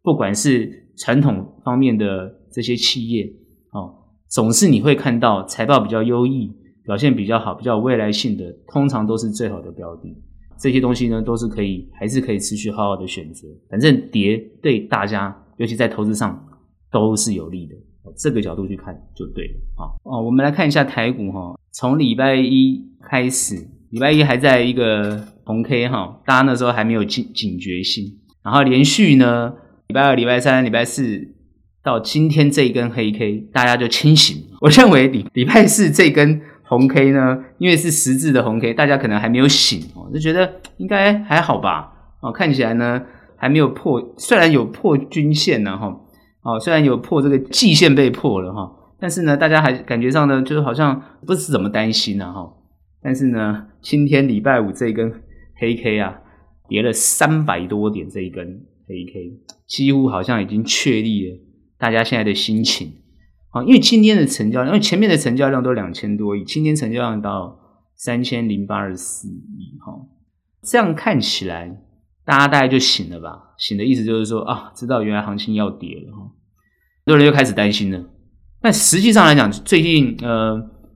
[0.02, 3.24] 不管是传统方面的这些企业，
[3.72, 3.94] 哦，
[4.28, 6.50] 总是你会看到财报比较优异。
[6.84, 10.12] 表现比较好、比较有未来性的，通常都是最好的标的。
[10.58, 13.46] 这些东西呢，都是可以，还是可以持续好好的选择。
[13.70, 16.44] 反正跌对大家，尤其在投资上
[16.90, 17.74] 都是有利的。
[18.16, 19.60] 这个角度去看就对了。
[19.76, 21.54] 好哦，我们来看一下台股哈。
[21.70, 28.18] 从礼拜一开始，礼拜一还在一个红 K 哈，大家那时候还没有警警觉性。
[28.42, 29.52] 然后连续呢，
[29.88, 31.28] 礼拜二、礼拜三、礼拜四
[31.82, 34.36] 到今天这一根黑 K，大家就清醒。
[34.60, 41.92] 我认为礼礼拜四这根红 K 呢，因为是十字的红 K，大家可能还没有醒哦，就觉得应该还好吧。
[42.20, 43.02] 哦，看起来呢
[43.36, 46.00] 还没有破，虽然有破均线呢，哈，
[46.42, 52.48] 哦，虽然有破这个季线被破了哈，但是呢，大家还感觉上呢，就是好像不是怎么担心呢，哈。
[53.02, 55.12] 但是呢，今天礼拜五这一根
[55.62, 56.18] 黑 K 啊。
[56.68, 58.46] 跌了三百多点，这一根
[58.88, 61.38] 黑 K 几乎好像已经确立了
[61.76, 62.90] 大家现在的心情
[63.50, 67.58] 啊，因为今天的成交量，因为前面的成交量都两千多亿，今天成交量到
[67.94, 69.92] 三千零八十四亿哈，
[70.62, 71.78] 这样看起来
[72.24, 73.52] 大家大概就醒了吧？
[73.58, 76.22] 醒的意思就是说啊，知道原来行情要跌了哈，
[77.04, 78.02] 很多人又开始担心了。
[78.62, 80.54] 但实际上来讲，最近呃，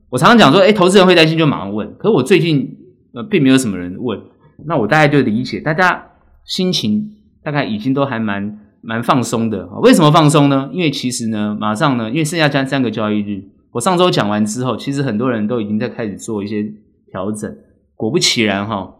[0.08, 2.78] 我常常讲说，哎，投资人会担心就马上问，可是我最近
[3.12, 4.18] 呃，并没有什么人问。
[4.64, 6.06] 那我大概就理解，大家
[6.44, 7.10] 心情
[7.42, 9.66] 大概已经都还蛮蛮放松的。
[9.82, 10.70] 为什么放松呢？
[10.72, 16.64] 因为其实呢，马上呢，因为剩下三三个交易日，我上周讲完之后，其实很多人都已经在开始做一些
[17.10, 17.54] 调整。
[17.94, 18.94] 果不其然哈，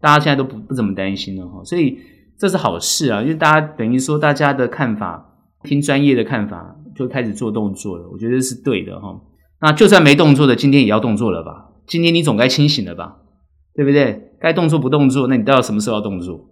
[0.00, 1.98] 大家现在都不不怎么担心了哈，所以
[2.38, 8.08] 这是好事啊，因为大家等于说大家的看法，听专业的看法，就开始做动作了。
[8.10, 9.20] 我觉得是对的哈。
[9.60, 11.70] 那就算没动作的，今天也要动作了吧？
[11.86, 13.16] 今天你总该清醒了吧？
[13.74, 14.32] 对不对？
[14.40, 16.48] 该动作不动作，那你到底什么时候要动作？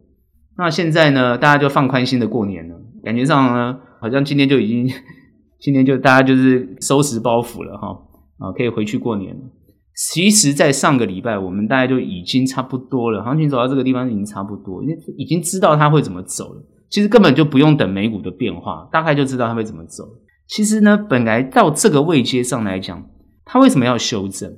[0.56, 1.36] 那现在呢？
[1.36, 4.88] 大家就放宽心的过年了，感觉上呢，好像今天就已经，
[5.58, 7.88] 今天就大家就是收拾包袱了哈，
[8.38, 9.40] 啊，可以回去过年了。
[9.96, 16.62] 其实，在上个礼拜，我们大概就已经差不多了，行情走到这个地方已经差不多，因为已经知道它会怎么走了。
[16.90, 20.04] 其实根本就不用等美股的变化，大概就知道它会怎么走。
[20.46, 23.04] 其实呢，本来到这个位阶上来讲，
[23.44, 24.52] 它为什么要修正？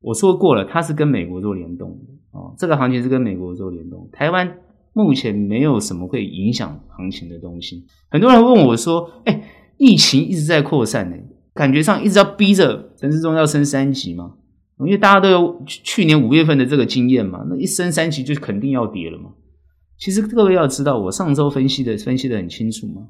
[0.00, 2.17] 我说过了，它是跟美国做联动的。
[2.38, 4.58] 哦，这个行情是跟美国做联动，台湾
[4.92, 7.84] 目前没有什么会影响行情的东西。
[8.08, 9.42] 很多人问我说：“哎，
[9.76, 11.16] 疫情一直在扩散呢，
[11.52, 14.34] 感觉上一直要逼着陈时中要升三级嘛？
[14.78, 19.30] 因为大家都有去年五月份的这个经验嘛，那一升三级就肯定要跌了嘛。
[19.96, 23.02] 其实各位要知道，我上周分析的分析的很清楚嘛。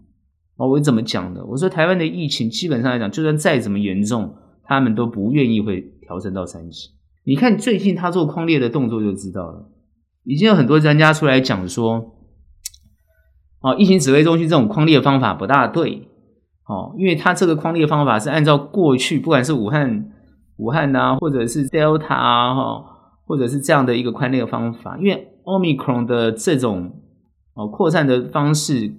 [0.57, 1.45] 哦，我怎么讲的？
[1.45, 6.89] 我说台湾的疫情基本上来讲，就算再怎么严重，他们都不愿意会调升到三级。
[7.29, 9.69] 你看最近他做框列的动作就知道了，
[10.25, 12.15] 已经有很多专家出来讲说，
[13.61, 16.09] 哦，疫情指挥中心这种框列方法不大对，
[16.67, 20.11] 哦，因为他这个框列方法是按照过去不管是武汉、
[20.57, 22.85] 武汉啊，或者是 Delta 啊，哈，
[23.27, 26.91] 或者是这样的一个宽列方法，因为 Omicron 的这种
[27.53, 28.91] 哦扩散的方式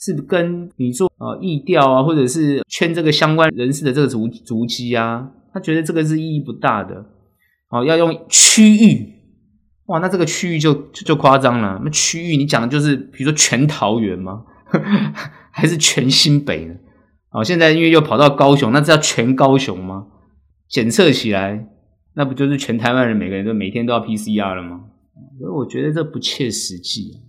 [0.00, 7.13] 是跟你做呃疫调啊，或者是圈这个相关人士的这个足足迹啊，他觉得这个是意义不大的。
[7.74, 9.14] 哦，要用区域，
[9.86, 11.80] 哇，那这个区域就就，就夸张了。
[11.84, 14.44] 那区域你讲的就是，比如说全桃园吗？
[15.50, 16.74] 还是全新北呢？
[17.30, 20.06] 哦，现在因为又跑到高雄，那这叫全高雄吗？
[20.68, 21.66] 检测起来，
[22.14, 24.82] 那不就是全台湾人每个人都每天都要 PCR 了吗？
[25.40, 27.20] 所以我觉得这不切实际，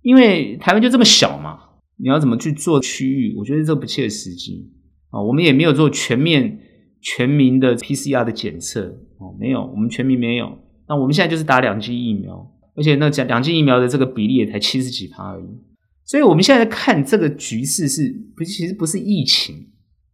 [0.00, 1.58] 因为台湾就这么小嘛，
[1.98, 3.34] 你要怎么去做区域？
[3.36, 4.70] 我觉得这不切实际
[5.10, 5.20] 啊。
[5.20, 6.58] 我们也没有做全面
[7.00, 8.82] 全民的 PCR 的检测。
[9.18, 10.50] 哦，没有，我们全民没有。
[10.88, 15.44] 那我们现在就是打两剂疫苗，而且那两两剂疫苗的这个比例也才七十几趴而已。
[16.04, 19.54] 所以我们现在看这个局势是不，其实不是疫情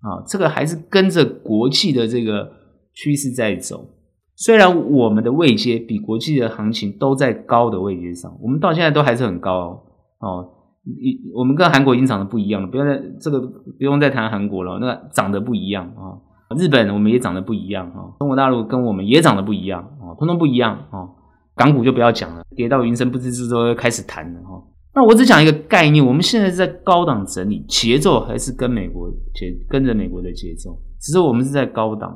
[0.01, 2.51] 啊，这个还是跟着国际的这个
[2.92, 3.88] 趋势在走。
[4.35, 9.83] 虽然我们的位阶比国际的行情都在高的位阶上，我们到现在都还是很高
[10.18, 10.53] 哦。
[10.85, 16.20] 一我们跟韩国已经长得不一样了，不要再这个不用再谈韩国了，那长得不一样啊。
[16.57, 21.09] 日本我们也长得不一样哈，中国大陆跟我们也长得不一样啊，通通不一样啊。
[21.57, 24.63] 港股就不要讲了，跌到云深不知之处开始谈了哈。
[24.95, 32.11] 那我只讲一个概念，我们现在是在高档整理，节奏还是跟美国节跟着美国的节奏，只是我们是在高档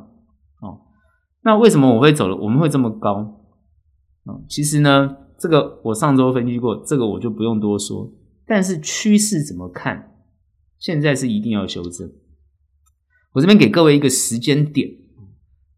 [0.60, 0.78] 哦。
[1.42, 2.36] 那为什么我会走了？
[2.36, 3.14] 我们会这么高
[4.24, 4.36] 啊？
[4.46, 8.12] 其实呢，这个我上周分析过，这个我就不用多说。
[8.46, 10.12] 但是趋势怎么看？
[10.78, 12.10] 现在是一定要修正。
[13.32, 14.90] 我这边给各位一个时间点，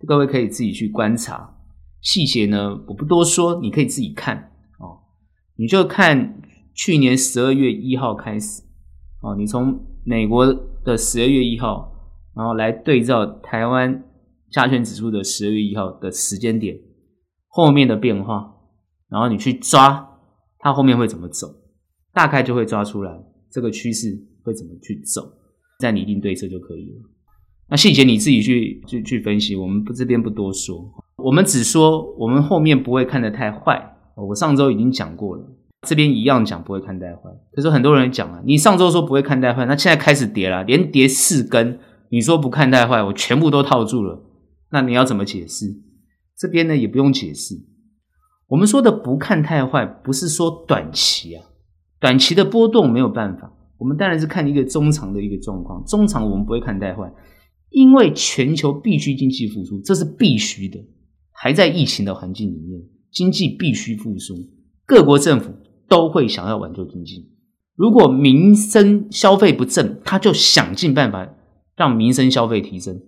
[0.06, 1.58] 各位可以自己去观察
[2.00, 2.70] 细节呢。
[2.86, 5.00] 我不多说，你可以自己看哦。
[5.56, 6.40] 你就看
[6.74, 8.62] 去年十二月一号开始
[9.20, 10.46] 哦，你从美国
[10.82, 11.92] 的十二月一号，
[12.34, 14.02] 然后来对照台湾
[14.50, 16.76] 加权指数的十二月一号的时间点
[17.48, 18.54] 后面的变化，
[19.10, 20.18] 然后你去抓
[20.58, 21.48] 它后面会怎么走，
[22.14, 23.12] 大概就会抓出来
[23.50, 24.08] 这个趋势
[24.42, 25.30] 会怎么去走，
[25.78, 26.96] 再拟定对策就可以了。
[27.72, 33.96] 那细节你自己去去去分析，我们不这边不多说，我们只说我们后面不会看得太坏。
[34.14, 35.42] 我上周已经讲过了，
[35.88, 37.30] 这边一样讲不会看太坏。
[37.50, 41.78] 可是很多人讲啊，你上周说不会看太坏，那现在开始跌了，连跌四根，
[42.10, 44.22] 你说不看太坏，我全部都套住了，
[44.70, 45.74] 那你要怎么解释？
[46.36, 47.54] 这边呢也不用解释。
[48.48, 51.42] 我们说的不看太坏，不是说短期啊，
[51.98, 53.50] 短期的波动没有办法。
[53.78, 57.10] 我们当然是看一个中长的一个状况，中长我们不会看太坏，
[57.72, 60.78] 因为全球必须经济复苏，这是必须的。
[61.30, 62.80] 还在疫情的环境里面，
[63.10, 64.36] 经济必须复苏，
[64.86, 65.52] 各国政府
[65.88, 67.30] 都会想要挽救经济。
[67.74, 71.34] 如果民生消费不振，他就想尽办法
[71.74, 73.00] 让民生消费提升。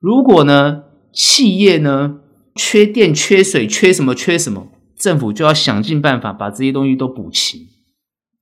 [0.00, 2.20] 如果呢，企业呢
[2.54, 7.68] 缺电、缺水、缺什么、缺什么，政府就要想尽办法把这些东西都补齐，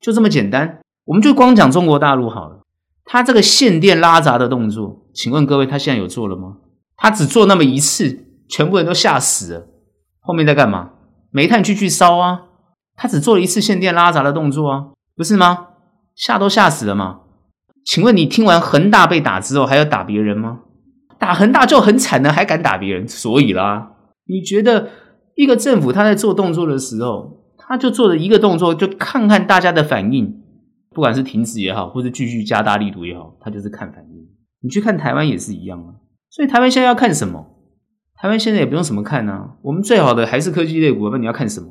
[0.00, 0.81] 就这么简单。
[1.07, 2.62] 我们就光讲中国大陆好了，
[3.04, 6.56] 他这个限电拉闸的动作，请问各位，他现在有做了吗？
[6.96, 9.66] 他只做那么一次，全部人都吓死了。
[10.20, 10.90] 后面在干嘛？
[11.30, 12.42] 煤炭继续烧啊！
[12.96, 14.84] 他只做了一次限电拉闸的动作啊，
[15.16, 15.68] 不是吗？
[16.14, 17.20] 吓都吓死了嘛。
[17.84, 20.60] 请问你听完恒大被打之后，还要打别人吗？
[21.18, 23.06] 打恒大就很惨了，还敢打别人？
[23.06, 23.92] 所以啦，
[24.26, 24.88] 你觉得
[25.34, 30.43] 一个政府他在做动作的时候，他就做了一个动作，就看看大家的反应。
[30.94, 34.28] 不管是停止也好，或者继续加大力度也好，它就是看反应。
[34.62, 35.94] 你去看台湾也是一样啊。
[36.30, 37.46] 所以台湾现在要看什么？
[38.16, 39.57] 台湾现在也不用什么看啊。
[39.62, 41.11] 我们最好的还是科技类股。
[41.11, 41.68] 那你要看什么？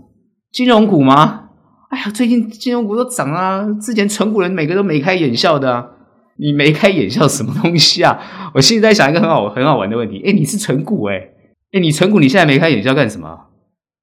[0.51, 1.49] 金融股吗？
[1.89, 3.65] 哎呀，最近金融股都涨啊。
[3.81, 5.89] 之前成股人每个都眉开眼笑的啊。
[6.37, 8.19] 你眉开眼笑什么东西啊？
[8.53, 10.19] 我心里在想一个很好很好玩的问题。
[10.23, 11.33] 诶，你是成股诶，
[11.71, 13.47] 诶，你成股你现在眉开眼笑干什么？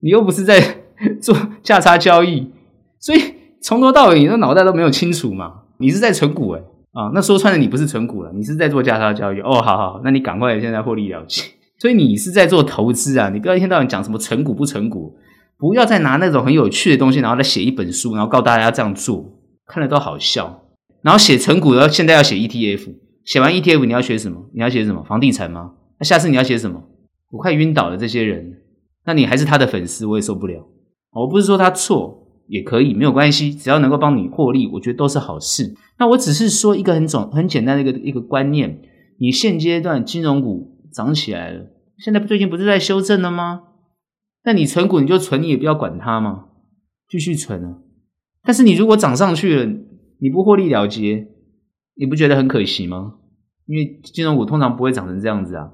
[0.01, 0.61] 你又不是在
[1.21, 2.51] 做价差交易，
[2.99, 3.40] 所以。
[3.63, 5.63] 从头到尾，你的脑袋都没有清楚嘛？
[5.79, 7.11] 你是在存股诶啊？
[7.15, 9.41] 那说穿了，你不是存股了，你是在做价差交易。
[9.41, 11.43] 哦，好好，那你赶快现在获利了结。
[11.79, 13.31] 所以你是在做投资啊！
[13.31, 15.17] 你不要一天到晚讲什么存股不存股，
[15.57, 19.25] 不要再拿那种很有趣的东西，然后再写一本书，然后告诉大家要这样做，
[19.67, 20.63] 看了都好笑。
[21.03, 22.95] 然后写存股，然后现在要写 ETF，
[23.25, 24.51] 写完 ETF 你要学什么？
[24.53, 25.03] 你要写什么？
[25.05, 25.73] 房地产吗？
[25.99, 26.83] 那下次你要写什么？
[27.31, 28.59] 我快晕倒了，这些人，
[29.07, 30.67] 那你还是他的粉丝，我也受不了。
[31.13, 32.20] 我不是说他错。
[32.51, 35.73] 也可以没有关系，只要能够帮你获利，我觉得都是好事。
[36.01, 38.83] 那我只是说一个很总很简单的一个一个观念：
[39.21, 43.63] 你现阶段金融股涨起来了，现在最近不是在修正了吗？
[44.43, 46.47] 那你存股你就存，你也不要管它嘛，
[47.09, 47.79] 继续存啊。
[48.43, 49.67] 但是你如果涨上去了，
[50.19, 51.29] 你不获利了结，
[51.95, 53.15] 你不觉得很可惜吗？
[53.67, 55.71] 因为金融股通常不会涨成这样子啊，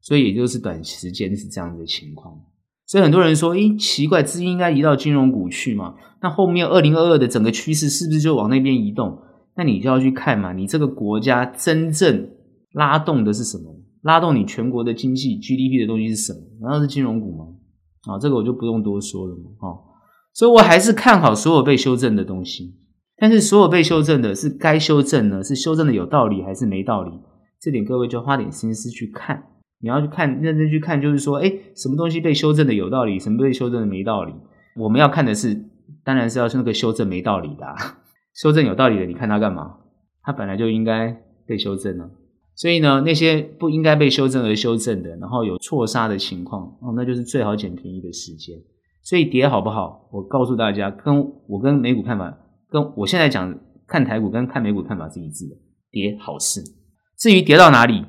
[0.00, 2.38] 所以也就是短时间是这样子的情况。
[2.86, 5.94] 所以很多人说，诶，奇怪，资金应该移到金融股去嘛？
[6.22, 9.18] 那后面二零二二的整个趋势是不是就往那边移动？
[9.56, 12.28] 那你就要去看嘛，你这个国家真正
[12.72, 13.64] 拉动的是什么？
[14.02, 16.38] 拉动你全国的经济 GDP 的东西是什么？
[16.60, 17.46] 难道是金融股吗？
[18.08, 19.50] 啊，这个我就不用多说了嘛。
[19.60, 19.78] 哦，
[20.32, 22.76] 所以我还是看好所有被修正的东西，
[23.16, 25.42] 但是所有被修正的是该修正呢？
[25.42, 27.10] 是修正的有道理还是没道理？
[27.60, 29.42] 这点各位就花点心思去看。
[29.80, 34.32] 你要去看，认真去看，就是说，诶，什么东西被修正的有道理，什么被修正的没道理？
[34.76, 35.54] 我们要看的是，
[36.04, 37.66] 当然是要是那个修正没道理的，
[38.34, 39.76] 修正有道理的，你看它干嘛？
[40.22, 42.10] 它本来就应该被修正了。
[42.54, 48.56] 所以呢，那些不应该被修正而修正的，然后有错杀的情况，哦，那就是最好捡便宜的时间。
[49.02, 50.08] 所以跌好不好？
[50.10, 52.34] 我告诉大家，跟我跟美股看法，
[52.70, 55.56] 跟我现在讲看台股跟看美股看法是一致的，
[55.90, 56.62] 跌好事。
[57.18, 58.04] 至于跌到哪里？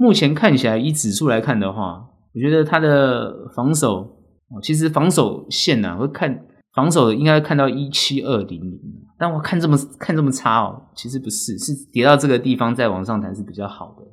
[0.00, 4.16] 目前看起来，以指数来看的话，我觉得它的防守，
[4.62, 8.80] 其实防守线呢，会看防守应该看到一七二零零，
[9.18, 14.06] 但我看这么看这么差哦，其实不是，是跌到这个地方再往上弹是比较好的。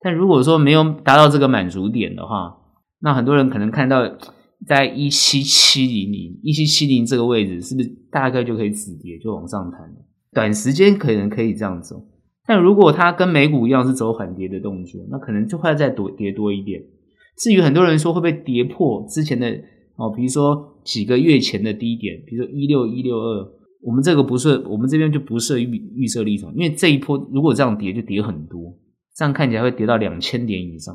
[0.00, 2.56] 但如果说没有达到这个满足点的话，
[3.00, 4.00] 那很多人可能看到
[4.66, 9.80] 在一七七零零、一七七零这个位置，是不是大概就可以止跌就往上弹？
[10.32, 12.02] 短时间可能可以这样走。
[12.46, 16.82] 但如果它跟美股一样是走缓跌的动作，那可能就会再多跌多一点。
[17.38, 19.50] 至于很多人说会不会跌破之前的
[19.96, 23.48] 哦，比如说几个月前的低点，比如说一六一六二，
[23.82, 25.64] 我们这个不设，我们这边就不设预
[25.94, 28.76] 预设立场，因为这一波如果这样跌就跌很多，
[29.16, 30.94] 这样看起来会跌到两千点以上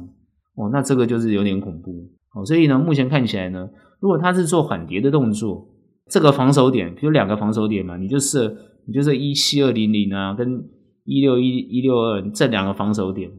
[0.56, 1.92] 哦，那这个就是有点恐怖
[2.36, 2.46] 哦。
[2.46, 3.70] 所以呢，目前看起来呢，
[4.00, 5.68] 如果它是做缓跌的动作，
[6.10, 10.64] 这个防守点，比如两个防守点嘛，你就设你就设一七二零零啊，跟
[11.10, 13.32] 一六一一六二这两个防守点，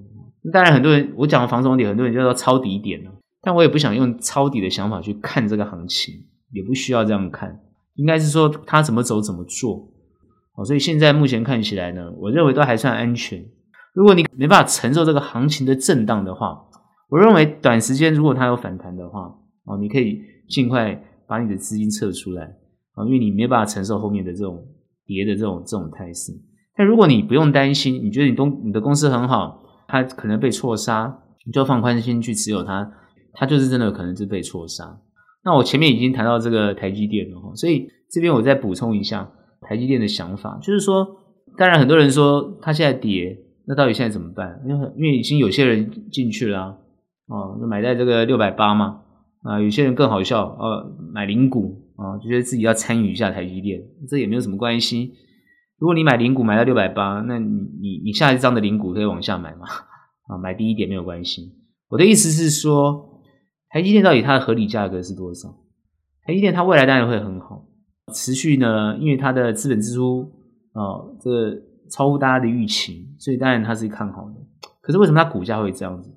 [0.53, 3.01] 当然很多人我讲的防守点，很多人叫做抄底点，
[3.43, 6.13] 但我也不想用抄底的想法去看这个行情，
[6.53, 7.61] 也不需要这样看，
[7.95, 9.89] 应该是说它怎么走怎么做。
[10.67, 13.41] 所以现在目前看起来呢，我认为都还算安全。
[13.95, 16.61] 如果你没办法承受这个行情的震荡的话，
[17.09, 19.33] 我认为短时间如果它有反弹的话，
[19.65, 22.43] 哦，你可以尽快把你的资金撤出来。
[22.95, 24.61] 啊，因为你没办法承受后面的这种
[25.07, 26.33] 跌的这种这种态势。
[26.81, 31.15] 但如果你不用担心，你觉得你东你的公司很好，它可能被错杀，
[31.45, 32.91] 你就放宽心去持有它，
[33.35, 34.99] 它就是真的可能是被错杀。
[35.45, 41.07] 那我前面已经谈到这个台积电了，所以这边我再补充一下台积电的想法，就是说，
[41.59, 44.59] 当然很多人说它现在跌，那到底现在怎么办？
[44.67, 46.77] 因为因为已经有些人进去了啊，
[47.27, 49.03] 哦，买在这个六百八嘛，
[49.43, 55.13] 啊，有些人更好笑，哦，买零股啊，就觉得自己要参与一下台积电，这也没有什么关系。
[55.81, 57.49] 如果你买零股买到六百八，那你
[57.81, 59.67] 你你下一张的零股可以往下买嘛？
[60.29, 61.57] 啊，买低一点没有关系。
[61.89, 63.23] 我的意思是说，
[63.71, 65.49] 台积电到底它的合理价格是多少？
[66.23, 67.67] 台积电它未来当然会很好，
[68.13, 70.31] 持续呢，因为它的资本支出
[70.75, 71.31] 啊，这
[71.91, 74.35] 超乎大家的预期，所以当然它是看好的。
[74.83, 76.15] 可是为什么它股价会这样子？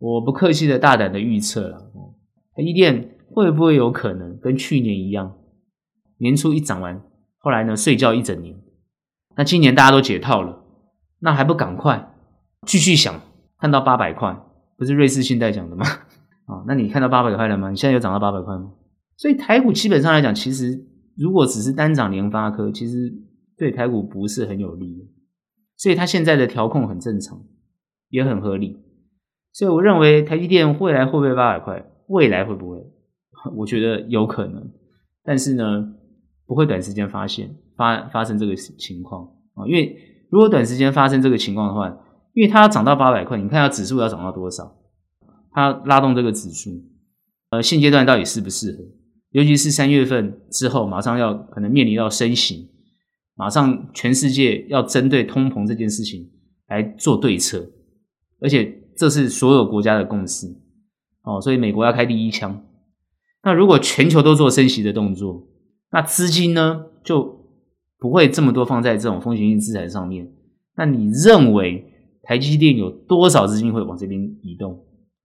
[0.00, 1.78] 我不客气的大胆的预测了，
[2.56, 5.38] 台积电会不会有可能跟去年一样，
[6.18, 7.00] 年初一涨完，
[7.38, 8.56] 后来呢睡觉一整年？
[9.36, 10.64] 那今年大家都解套了，
[11.20, 12.14] 那还不赶快
[12.66, 13.20] 继续想？
[13.58, 14.36] 看到八百块，
[14.76, 15.86] 不是瑞士信贷讲的吗？
[16.46, 17.70] 啊， 那你看到八百块了吗？
[17.70, 18.72] 你现在有涨到八百块吗？
[19.16, 20.84] 所以台股基本上来讲，其实
[21.16, 23.12] 如果只是单涨联发科，其实
[23.56, 25.08] 对台股不是很有利。
[25.76, 27.40] 所以它现在的调控很正常，
[28.08, 28.78] 也很合理。
[29.52, 31.84] 所以我认为台积电未来会不会八百块？
[32.08, 32.78] 未来会不会？
[33.56, 34.70] 我觉得有可能，
[35.22, 35.94] 但是呢，
[36.46, 37.54] 不会短时间发现。
[37.82, 39.24] 发发生这个情况
[39.54, 39.98] 啊，因为
[40.30, 41.88] 如果短时间发生这个情况的话，
[42.32, 44.76] 因为它要涨到八百块，你看它指数要涨到多少？
[45.50, 46.70] 它拉动这个指数，
[47.50, 48.78] 呃，现阶段到底适不适合？
[49.30, 52.70] 尤其是三月份之后，马上要可能面临到升息，
[53.34, 56.30] 马上全世界要针对通膨这件事情
[56.68, 57.66] 来做对策，
[58.40, 60.46] 而且这是所有国家的共识
[61.24, 62.64] 哦，所以美国要开第一枪。
[63.42, 65.48] 那如果全球都做升息的动作，
[65.90, 67.41] 那资金呢就
[68.02, 70.28] 不会这么多放在这种风险性资产上面。
[70.76, 71.86] 那你认为
[72.24, 74.76] 台积电有多少资金会往这边移动？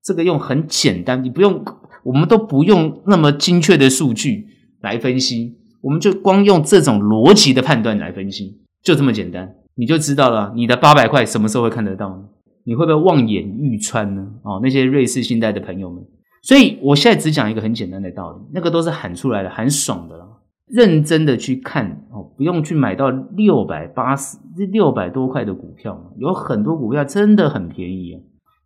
[0.03, 1.65] 这个用很简单，你不用，
[2.03, 4.45] 我们都不用那么精确的数据
[4.81, 10.53] 来分析，我们就光用这种逻辑的判断来分析，就这么简单，你就知道了。
[10.55, 12.25] 你的八百块什么时候会看得到呢？
[12.63, 14.27] 你会不会望眼欲穿呢？
[14.43, 16.05] 哦，那些瑞士信贷的朋友们，
[16.43, 20.25] 所以我现在只讲一个很简单的道理，那个都是喊出来的，喊爽的了。
[20.67, 24.37] 认真的去看哦，不用去买到六百八十、
[24.71, 28.19] 六百多块的股票嘛，有很多股票真的很便宜啊，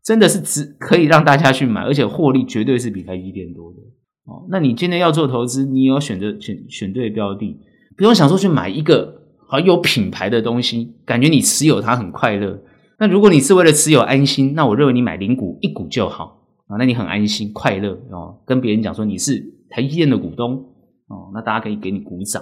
[0.03, 3.77] 真的是只可以让大家去买，而且获利绝对是比台积电多的
[4.25, 4.47] 哦。
[4.49, 7.59] 那你今天要做投资，你要选择选选对标的，
[7.95, 12.59] 不用想说去买一个好有品牌的东西，感觉你持有它很快乐。
[12.97, 20.65] 那如果你是为了持有安心，那我认为你买零股一股就好啊，那你很安心快乐哦，跟别人讲说你是台积电的股东。
[21.11, 22.41] 哦，那大家可以给你鼓掌，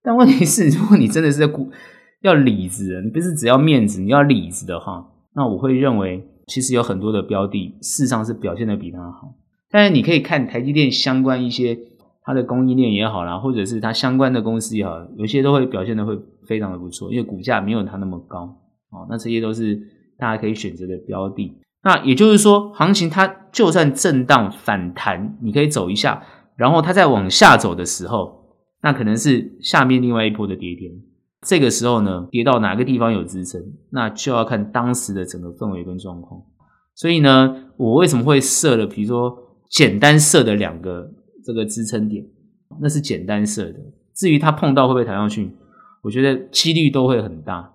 [0.00, 1.68] 但问题是，如果你真的是在鼓
[2.22, 5.04] 要里子，你不是只要面子，你要里子的话，
[5.34, 9.34] 那我会认为，其实有很多的标的，事实上是表现的比它好。
[9.68, 11.76] 但是你可以看台积电相关一些
[12.22, 18.42] 它的供应链也好啦，或者是它相关的公司也好，有些都会表现的会非常的不错，因为股价没有它那么高。
[18.90, 19.76] 哦，那这些都是
[20.16, 21.52] 大家可以选择的标的。
[21.82, 26.22] 那也就是说，行情它就算震荡反弹，你可以走一下。
[26.56, 28.46] 然后它再往下走的时候，
[28.82, 30.92] 那可能是下面另外一波的跌点。
[31.46, 36.40] 这个时候呢，跌到哪个地方有支撑，那就要看当时的整个氛围跟状况。
[36.94, 39.36] 所以呢，我为什么会设了，比如说
[39.68, 41.10] 简单设的两个
[41.44, 42.24] 这个支撑点，
[42.80, 43.78] 那是简单设的。
[44.14, 45.54] 至于它碰到会不会弹上去，
[46.02, 47.72] 我觉得几率都会很大。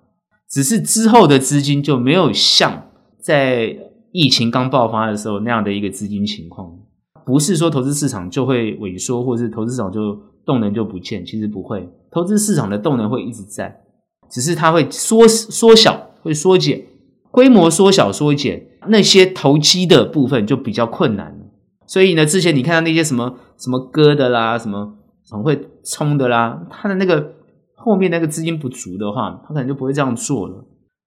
[0.50, 3.78] 只是之后的资金就没有像在
[4.12, 6.79] 疫情刚爆发的时候那样的一个资金情况。
[7.26, 13.82] 不是说投资市场就会萎缩，或者是投资市场就动能就不见，其实不会，投资市场的动能会一直在，
[14.30, 16.86] 只是它会缩缩小，会缩减，
[17.32, 21.46] 规模缩小缩减，那些投机的部分就比较困难了。
[21.86, 24.96] 所以呢，之前你看到那些什么什么割的啦，什么
[25.30, 27.34] 很会冲的啦，它的那个
[27.76, 30.56] 后面那个资金不足的话，它可能就不会这样做了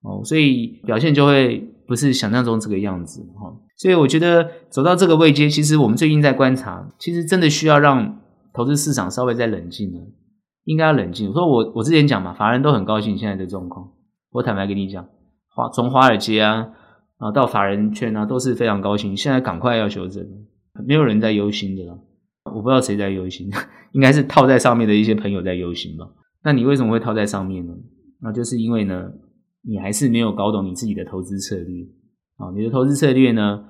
[0.02, 3.52] 哦，所以表现就会不是想象中这个样子哈。
[3.83, 8.20] 所以我觉得走到这个位阶，其实我们最近在观察，其实真的需要让
[8.53, 9.99] 投资市场稍微再冷静了，
[10.66, 11.28] 应该要冷静。
[11.28, 13.91] 我说我我之前讲嘛，法人都很高兴现在的状况。
[14.30, 15.05] 我坦白跟你讲，
[15.49, 16.68] 华从华尔街啊
[17.18, 19.16] 啊到法人圈啊都是非常高兴。
[19.16, 20.24] 现在赶快要修正，
[20.87, 21.99] 没有人在忧心的了。
[22.55, 23.51] 我不知道谁在忧心，
[23.91, 26.07] 应该是套在上面的一些朋友在忧心吧。
[26.45, 27.72] 那你为什么会套在上面呢？
[28.20, 29.11] 那就是因为呢，
[29.62, 31.85] 你还是没有搞懂你自己的投资策略
[32.37, 33.64] 啊，你的投资策略呢？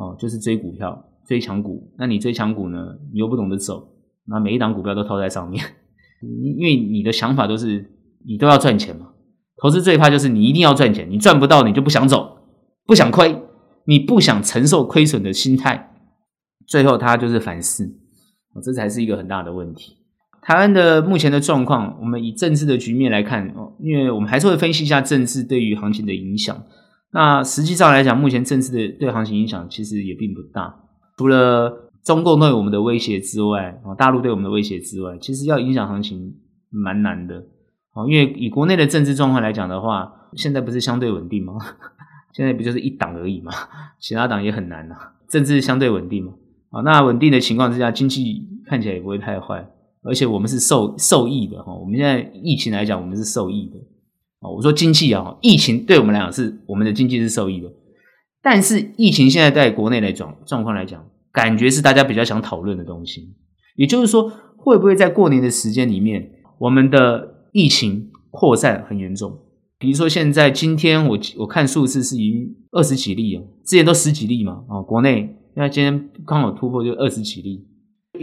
[0.00, 1.92] 哦，就是追股票，追强股。
[1.98, 2.78] 那你追强股呢？
[3.12, 3.86] 你又不懂得走，
[4.26, 5.62] 那每一档股票都套在上面，
[6.56, 7.92] 因为你的想法都是
[8.26, 9.08] 你都要赚钱嘛。
[9.62, 12.38] 投资最怕就是你一定要赚钱，你赚不到你就不想走，
[12.86, 13.42] 不想亏，
[13.84, 15.90] 你不想承受亏损的心态，
[16.66, 17.86] 最后他就是反噬，
[18.64, 19.98] 这才是一个很大的问题。
[20.40, 26.56] 台湾的目前的状况，我们以政治的局面来看哦，因为我们还是会分析一下政治对于行情的影响。
[27.12, 30.74] 那实际上来讲，目前政治的对行情影响其实也并不大，
[31.16, 36.34] 除了中共对我们的威胁之外，啊，大陆对我们的威胁之外，其实要影响行情
[36.70, 37.44] 蛮难的。
[37.92, 41.54] 啊，因为以国内的政治状况来讲的话，现在不是相对稳定吗？
[42.32, 43.52] 现在不就是一党而已吗？
[43.98, 44.94] 其他党也很难呐。
[45.28, 46.32] 政治相对稳定嘛，
[46.70, 49.68] 啊，那稳定的情况之下，经济看起来也不会太坏。
[50.02, 53.76] 而且我们是受受益的哈，我们现在疫情来讲，我们是受益的。
[54.40, 57.68] 哦我说经济啊，疫情对我们来讲是我们的经济是受益的。
[58.42, 63.34] 但是疫情现在在国内来讲状况来讲，感觉是大家比较想讨论的东西。
[63.76, 69.38] 也就是说，会不会在过年的时间里面，我们的疫情扩散很严重？
[69.78, 77.66] 比如说现在今天我我看数字是已经二十几例了，之前都十几例嘛，啊，国内那今天刚好突破就二十几例。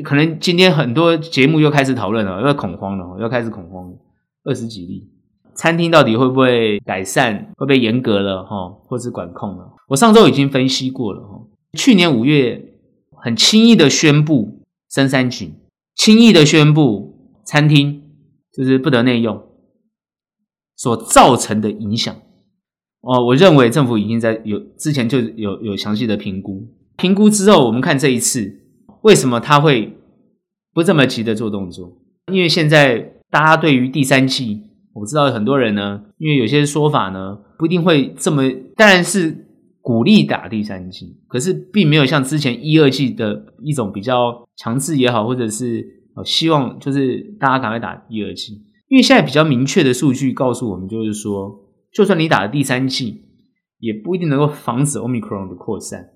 [0.03, 3.97] 可能今天很多节目又开始讨论了，又恐慌了，又开始恐慌了。
[4.43, 5.09] 二十几例，
[5.57, 7.51] 餐厅到底会不会改善？
[7.57, 8.43] 会不会严格了？
[8.45, 9.73] 哈，或是管控了？
[9.87, 11.21] 我上周已经分析过了。
[11.21, 11.41] 哈，
[11.73, 12.73] 去年五月
[13.11, 15.55] 很轻易的宣布升三级，
[15.95, 18.03] 轻易的宣布餐厅
[18.53, 19.41] 就是不得内用，
[20.75, 22.15] 所造成的影响。
[23.01, 28.61] 哦，我认为政府已经在有之前就有有详细的评估，评估之后，我们看这一次。
[29.03, 29.95] 为什么他会
[30.73, 31.97] 不这么急的做动作？
[32.31, 34.66] 因为现在大家对于第三季，
[34.99, 38.41] 我知道很多人呢，因为有些说法呢，不一定会这么，
[38.75, 39.45] 当然是
[39.81, 45.85] 鼓励打第三剂，可是并没有像之前一二剂的一种比较强制也好，或者是
[46.15, 48.53] 呃希望就是大家赶快打一二剂。
[48.89, 51.53] 因为现在比较明确的数据告诉我们，就是说，
[51.93, 53.21] 就算你打了第三剂，
[53.79, 56.07] 也不一定能够防止 Omicron 的扩散。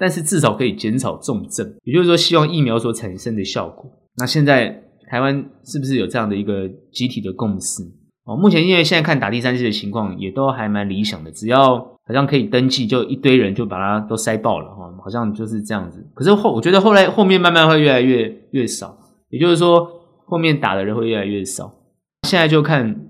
[0.00, 3.84] 但是至少可以减少重症，也就是说，希望疫苗所产生的效果。
[4.16, 7.82] 那现在台湾是不是有这样的一个集体的共识？
[8.24, 16.06] 哦，目前因为现在看打第三剂的情况也都还蛮理想的，只要好像可以登记，就一堆人就把它都塞爆了哈，好像就是这样子。
[16.14, 18.96] 可是后我觉得后来后面慢慢会越来越越少，
[19.28, 19.86] 也就是说
[20.24, 21.72] 后面打的人会越来越少。
[22.22, 23.08] 现在就看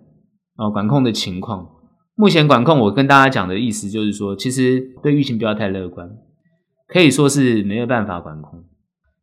[0.57, 1.69] 哦管控的情况。
[2.17, 6.09] 目前管控我跟大家讲的意思就是说，其实对疫情不要太乐观。
[6.87, 8.63] 可以说是没有办法管控，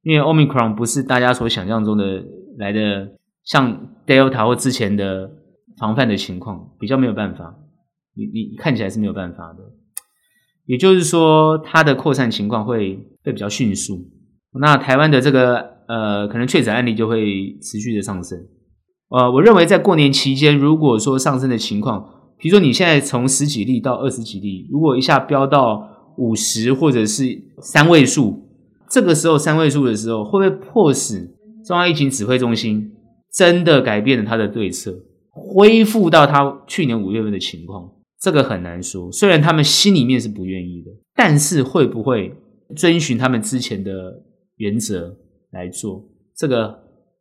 [0.04, 2.24] 因为 Omicron 不是大家所想象中的
[2.58, 3.12] 来的
[3.44, 5.30] 像 Delta 或之前的
[5.82, 7.56] 防范的情况，比较没有办法。
[8.16, 9.60] 你你看起来是没有办法的，
[10.66, 14.12] 也就是说它的扩散情况会会比较迅速。
[14.60, 15.58] 那台湾的这个
[15.88, 18.38] 呃，可能确诊案例就会持续的上升。
[19.10, 22.06] 呃，我认为在过年期间，如果说上升的情况，
[22.38, 28.48] 比如说你现在从十几例到二十几例，如果一下飙到五十或者是三位数，
[28.90, 31.34] 这个时候三位数的时候，会不会迫使
[31.66, 32.92] 中央疫情指挥中心
[33.34, 34.92] 真的改变了他的对策，
[35.42, 37.90] 恢复到他去年五月份的情况？
[38.20, 39.12] 这个很难说。
[39.12, 42.36] 虽然他们心里面是不愿意的，但是会不会
[42.76, 43.92] 遵循他们之前的
[44.58, 45.18] 原则
[45.52, 46.04] 来做？
[46.36, 46.80] 这个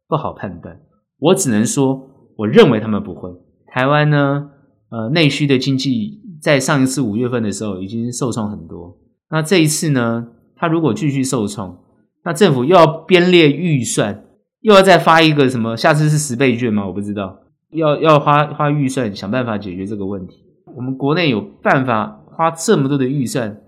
[0.09, 0.81] 不好判断。
[1.19, 2.01] 我只能说，
[2.37, 3.31] 我认为他们不会。
[3.73, 4.51] 台湾呢，
[4.91, 6.21] 呃，内需的经济。
[6.41, 8.97] 在上一次五月份的时候，已经受创很多。
[9.31, 11.79] 那这一次呢，它如果继续受创，
[12.25, 14.25] 那政府又要编列预算，
[14.61, 15.77] 又要再发一个什么？
[15.77, 16.87] 下次是十倍券吗？
[16.87, 17.39] 我不知道。
[17.73, 20.45] 要要花花预算，想办法解决这个问题。
[20.77, 23.61] 我们国内有办法花这么多的预算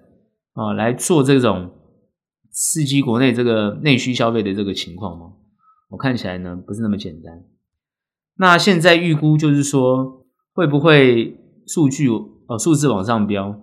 [0.54, 1.70] 啊，来做这种
[2.50, 5.32] 刺激国内这个内需消费的这个情况吗？
[5.90, 7.44] 我看起来呢，不是那么简单。
[8.38, 10.24] 那现在预估就是说，
[10.54, 11.36] 会不会
[11.66, 12.08] 数据？
[12.08, 13.60] 哦，数字往上飙，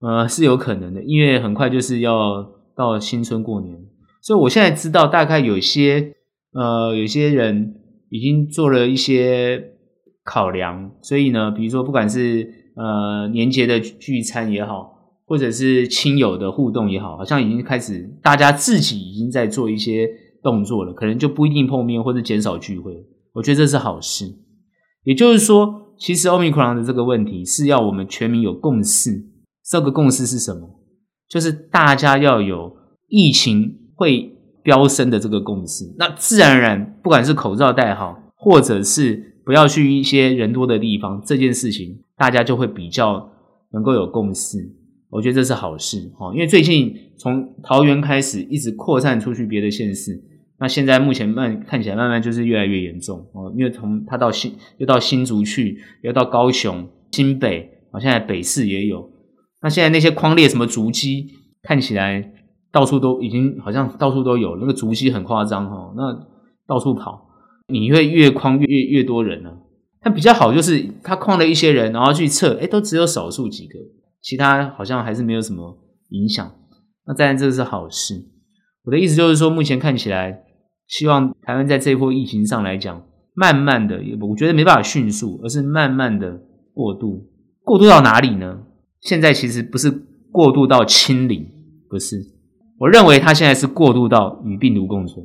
[0.00, 2.42] 呃，是有可能的，因为很快就是要
[2.74, 3.78] 到新春过年，
[4.22, 6.14] 所以我现在知道大概有些
[6.52, 7.74] 呃，有些人
[8.08, 9.73] 已经做了一些
[10.24, 14.92] 考量，所以呢，比如说不管是呃年节的聚餐也好，
[15.26, 20.08] 或者是亲友的互动也好，好像已经开始大家自己已经在做一些
[20.42, 22.92] 动作了，可能就不一定碰面或者减少聚会，
[23.34, 24.34] 我觉得这是好事，
[25.04, 25.82] 也就是说。
[25.96, 29.12] 其实 Omicron 的这个问题是要我们全民有共识，
[29.64, 30.68] 这个共识是什么？
[31.28, 35.84] 就是大家要有疫情会飙升的这个共识。
[35.96, 43.30] 那自然而然，不管是口罩戴好，或者是不要去一些人多的地方，这件事情大家就会比较
[43.72, 44.58] 能够有共识。
[45.10, 50.20] 我觉得这是好事，因为最近从桃园开始一直扩散出去别的县市，
[50.58, 59.08] 那现在目前慢看起来慢慢就是越来越严重哦，因为从他到新又到新竹去，又到高雄、新北，好现在北市也有。
[59.62, 61.28] 那现在那些框列什么足迹，
[61.62, 62.32] 看起来
[62.72, 66.26] 到处都已经好像到处都有，那个足迹很夸张哈，那
[66.66, 67.23] 到处跑，
[67.68, 69.56] 你会越框越越越多人呢、啊。
[70.02, 73.78] 但比较好就是他框了一些人，然后去测，诶都只有少数几个，
[74.20, 75.78] 其他好像还是没有什么
[76.10, 76.52] 影响。
[77.06, 78.14] 那当然这个是好事。
[78.84, 80.42] 我的意思就是说，目前看起来，
[80.88, 83.02] 希望台湾在这一波疫情上来讲，
[83.34, 86.38] 慢慢的，我觉得没办法迅速，而是慢慢的
[86.74, 87.26] 过渡。
[87.62, 88.60] 过渡到哪里呢？
[89.00, 89.90] 现在其实不是
[90.30, 91.46] 过渡到清零，
[91.88, 92.18] 不是。
[92.78, 95.24] 我认为它现在是过渡到与病毒共存，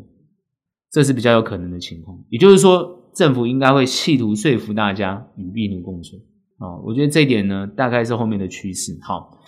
[0.91, 2.17] 这是比较有可能的情况。
[2.29, 6.21] 也就是说，政府应该会企图说服大家与病毒共存。
[6.57, 8.97] 啊，我觉得这一点呢，大概是后面的趋势。
[9.01, 9.39] 好，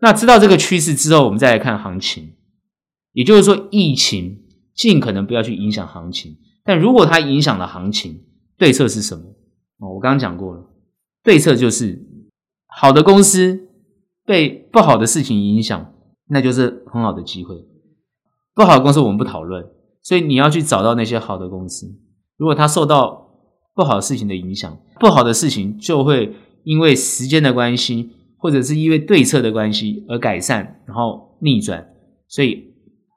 [0.00, 2.34] 那知道这个趋势之后，我们再来看行情。
[3.12, 4.42] 也就是说，疫情
[4.74, 8.24] 尽可能不要去影响行情，但如果它影响了行情，
[8.58, 9.24] 对策是什么？
[9.78, 10.70] 哦，我刚刚讲过了，
[11.22, 12.06] 对策就是
[12.66, 13.68] 好的公司
[14.24, 15.94] 被不好的事情影响，
[16.28, 17.56] 那就是很好的机会。
[18.54, 19.64] 不好的公司我们不讨论，
[20.02, 21.86] 所以你要去找到那些好的公司。
[22.36, 23.28] 如果它受到
[23.74, 26.34] 不好的事情的影响，不好的事情就会
[26.64, 31.86] 因为时间的关系，或者是因为对策的关系而改善，然后逆转，
[32.28, 32.70] 所以。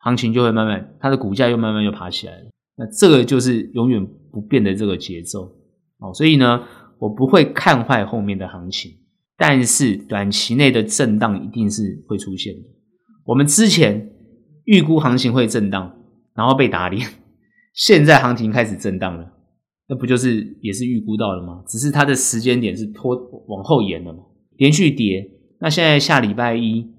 [0.06, 2.52] 行情就会慢慢，它的股价又慢慢又爬起来了。
[2.78, 5.50] 那这个就是永远不变的这个节奏
[5.98, 6.14] 哦。
[6.14, 6.62] 所以呢，
[7.00, 8.92] 我不会看坏后面的行情，
[9.36, 12.62] 但是短期内的震荡一定是会出现的。
[13.26, 14.12] 我们之前
[14.66, 15.95] 预估行情会震荡，
[16.36, 17.08] 然后被打脸，
[17.74, 19.32] 现在行情开始震荡了，
[19.88, 21.64] 那不就是也是预估到了吗？
[21.68, 23.16] 只是它的时间点是拖
[23.48, 24.20] 往后延了嘛，
[24.58, 25.32] 连续跌。
[25.60, 26.94] 那现在下礼拜一。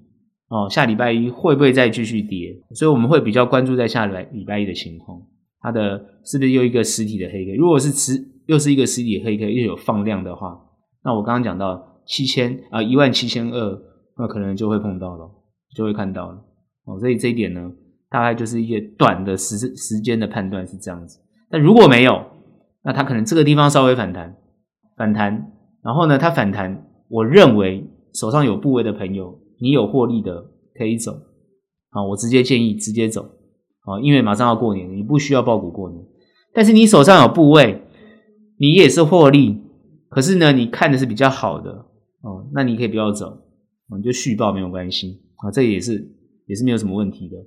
[0.49, 2.57] 哦，下礼拜一会不会再继续跌？
[2.73, 5.21] 所以我们会比较关注在下礼拜礼拜一的情况，
[5.59, 7.55] 它的是不是又一个实体的黑 K？
[7.55, 8.13] 如果是持
[8.45, 10.57] 又是一个实体的黑 K，又有放量的话，
[11.03, 13.81] 那我刚刚讲到七千啊一万七千二，
[14.17, 15.29] 那可能就会碰到了，
[15.75, 16.41] 就会看到了。
[16.85, 17.69] 哦，所以这一点呢，
[18.09, 21.19] 大概就是一些短的时时间的判断是这样子。
[21.49, 22.23] 但如果没有，
[22.83, 24.35] 那它可能这个地方稍微反弹，
[24.95, 25.51] 反弹，
[25.83, 29.39] 然后呢，它反弹，我认为手上有部位的朋友。
[29.59, 31.19] 你有获利的可以走，
[31.89, 33.27] 好，我直接建议直接走，
[33.79, 36.05] 好，因为马上要过年，你不需要报股过年。
[36.53, 37.81] 但是你手上有部位，
[38.59, 39.59] 你也是获利，
[40.09, 41.71] 可是呢，你看的是比较好的，
[42.21, 43.35] 哦，那你可以不要走，
[43.97, 46.07] 你就续报没有关系，啊，这也是
[46.45, 47.37] 也是没有什么问题的。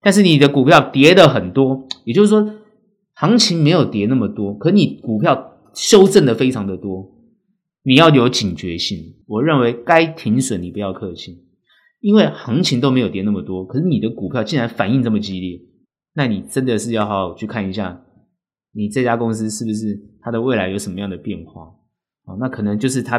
[0.00, 2.54] 但是你的股票跌的很多，也就是说
[3.14, 7.10] 行情没有跌那么多，可你股票修正的非常的多，
[7.82, 9.16] 你要有警觉性。
[9.26, 11.44] 我认为该停损，你不要客气。
[12.00, 15.60] 因为行情都没有跌那么多，可是你的股票竟然反应这么激烈，
[16.14, 18.00] 那你真的是要好好去看一下，
[18.72, 21.62] 你这家公司是不是它的未来有什么样的变化
[22.24, 22.36] 啊？
[22.38, 23.18] 那可能就是它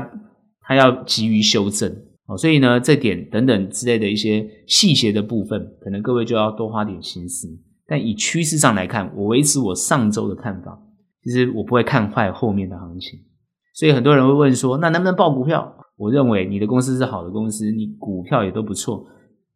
[0.61, 1.93] 它要急于修正
[2.29, 7.49] 哦，所以呢，这点等等之类的一些细节的部分，可能各位就要多花点心思。
[7.87, 10.79] 但以趋势上来看，我维持我上周的看法，
[11.23, 13.19] 其实我不会看坏后面的行情。
[13.73, 15.75] 所以很多人会问说，那能不能报股票？
[15.97, 19.07] 我认为你的公司是好的公司，你股票也都不错，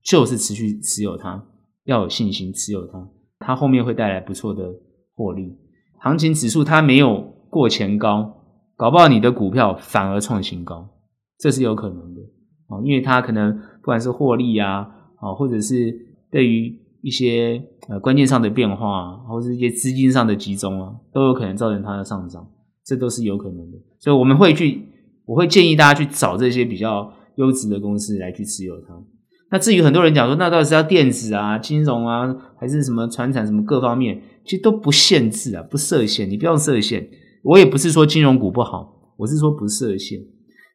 [0.04, 1.46] 就是持续持有它，
[1.84, 3.08] 要有信心持有它，
[3.38, 4.74] 它后面会带来不错的
[5.14, 5.56] 获利。
[6.00, 7.22] 行情指数它没有
[7.52, 8.44] 过前高，
[8.76, 10.90] 搞不好你的股票反而创新高，
[11.38, 12.22] 这是有可能的
[12.68, 14.88] 啊，因为它可能不管是获利啊，
[15.20, 15.94] 啊，或者是
[16.32, 22.48] 对于一些呃关键上的变化，或者是一些资金上的集中啊，都有可能造成它的上涨，
[22.86, 24.90] 这都是有可能的，所以我们会去。
[25.26, 28.88] 我会建议大家去找这些比较优质的公司来去持有它。
[29.52, 37.08] 那至于很多人讲说，那到底是要电子啊、金融啊，还是什么传产什么各方面，其实都不限制啊，不设限，你不要设限。
[37.42, 40.20] 我也不是说金融股不好，我是说不设限。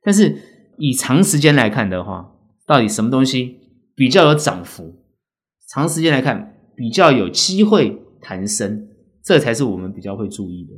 [0.02, 0.34] 但是
[0.78, 2.32] 以长时间来看的话，
[2.66, 3.56] 到底什么东西
[3.94, 4.94] 比较有涨幅？
[5.68, 8.88] 长时间来看比较有机会弹升，
[9.22, 10.72] 这才是我们比较会注意的。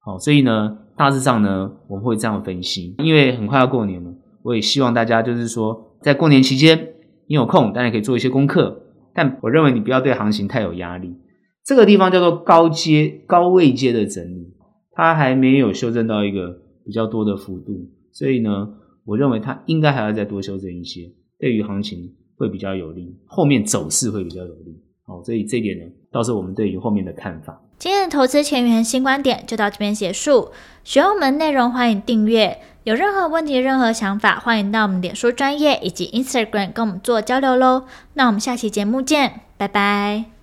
[0.00, 0.78] 好，所以呢。
[0.98, 4.10] 大致上呢，我们会这样分析，因为很快要过年了，
[4.42, 6.94] 我也希望大家就是说，在过年期间，
[7.28, 8.80] 你有空，当然可以做一些功课，
[9.12, 11.14] 但我认为你不要对行情太有压力。
[11.62, 14.54] 这个地方叫做高阶、高位阶的整理，
[14.92, 18.66] 它还没有修正到一个比较多的幅度，所以呢，
[19.06, 24.78] 我认为它应该还要再多修正一些，对于行情会比较有利，后面走势会比较有利。
[25.06, 27.62] 好，所以这一点呢，倒是我们对于后面的看法。
[27.78, 30.50] 今天的投资前沿新观点就到这边结束。
[30.82, 32.58] 喜欢我们内容，欢迎订阅。
[32.84, 37.84] 有任何问题、任何想法，欢迎到我们脸书专业以及 Instagram 跟我们做交流喽。
[38.14, 40.35] 那我们下期节目见，拜拜。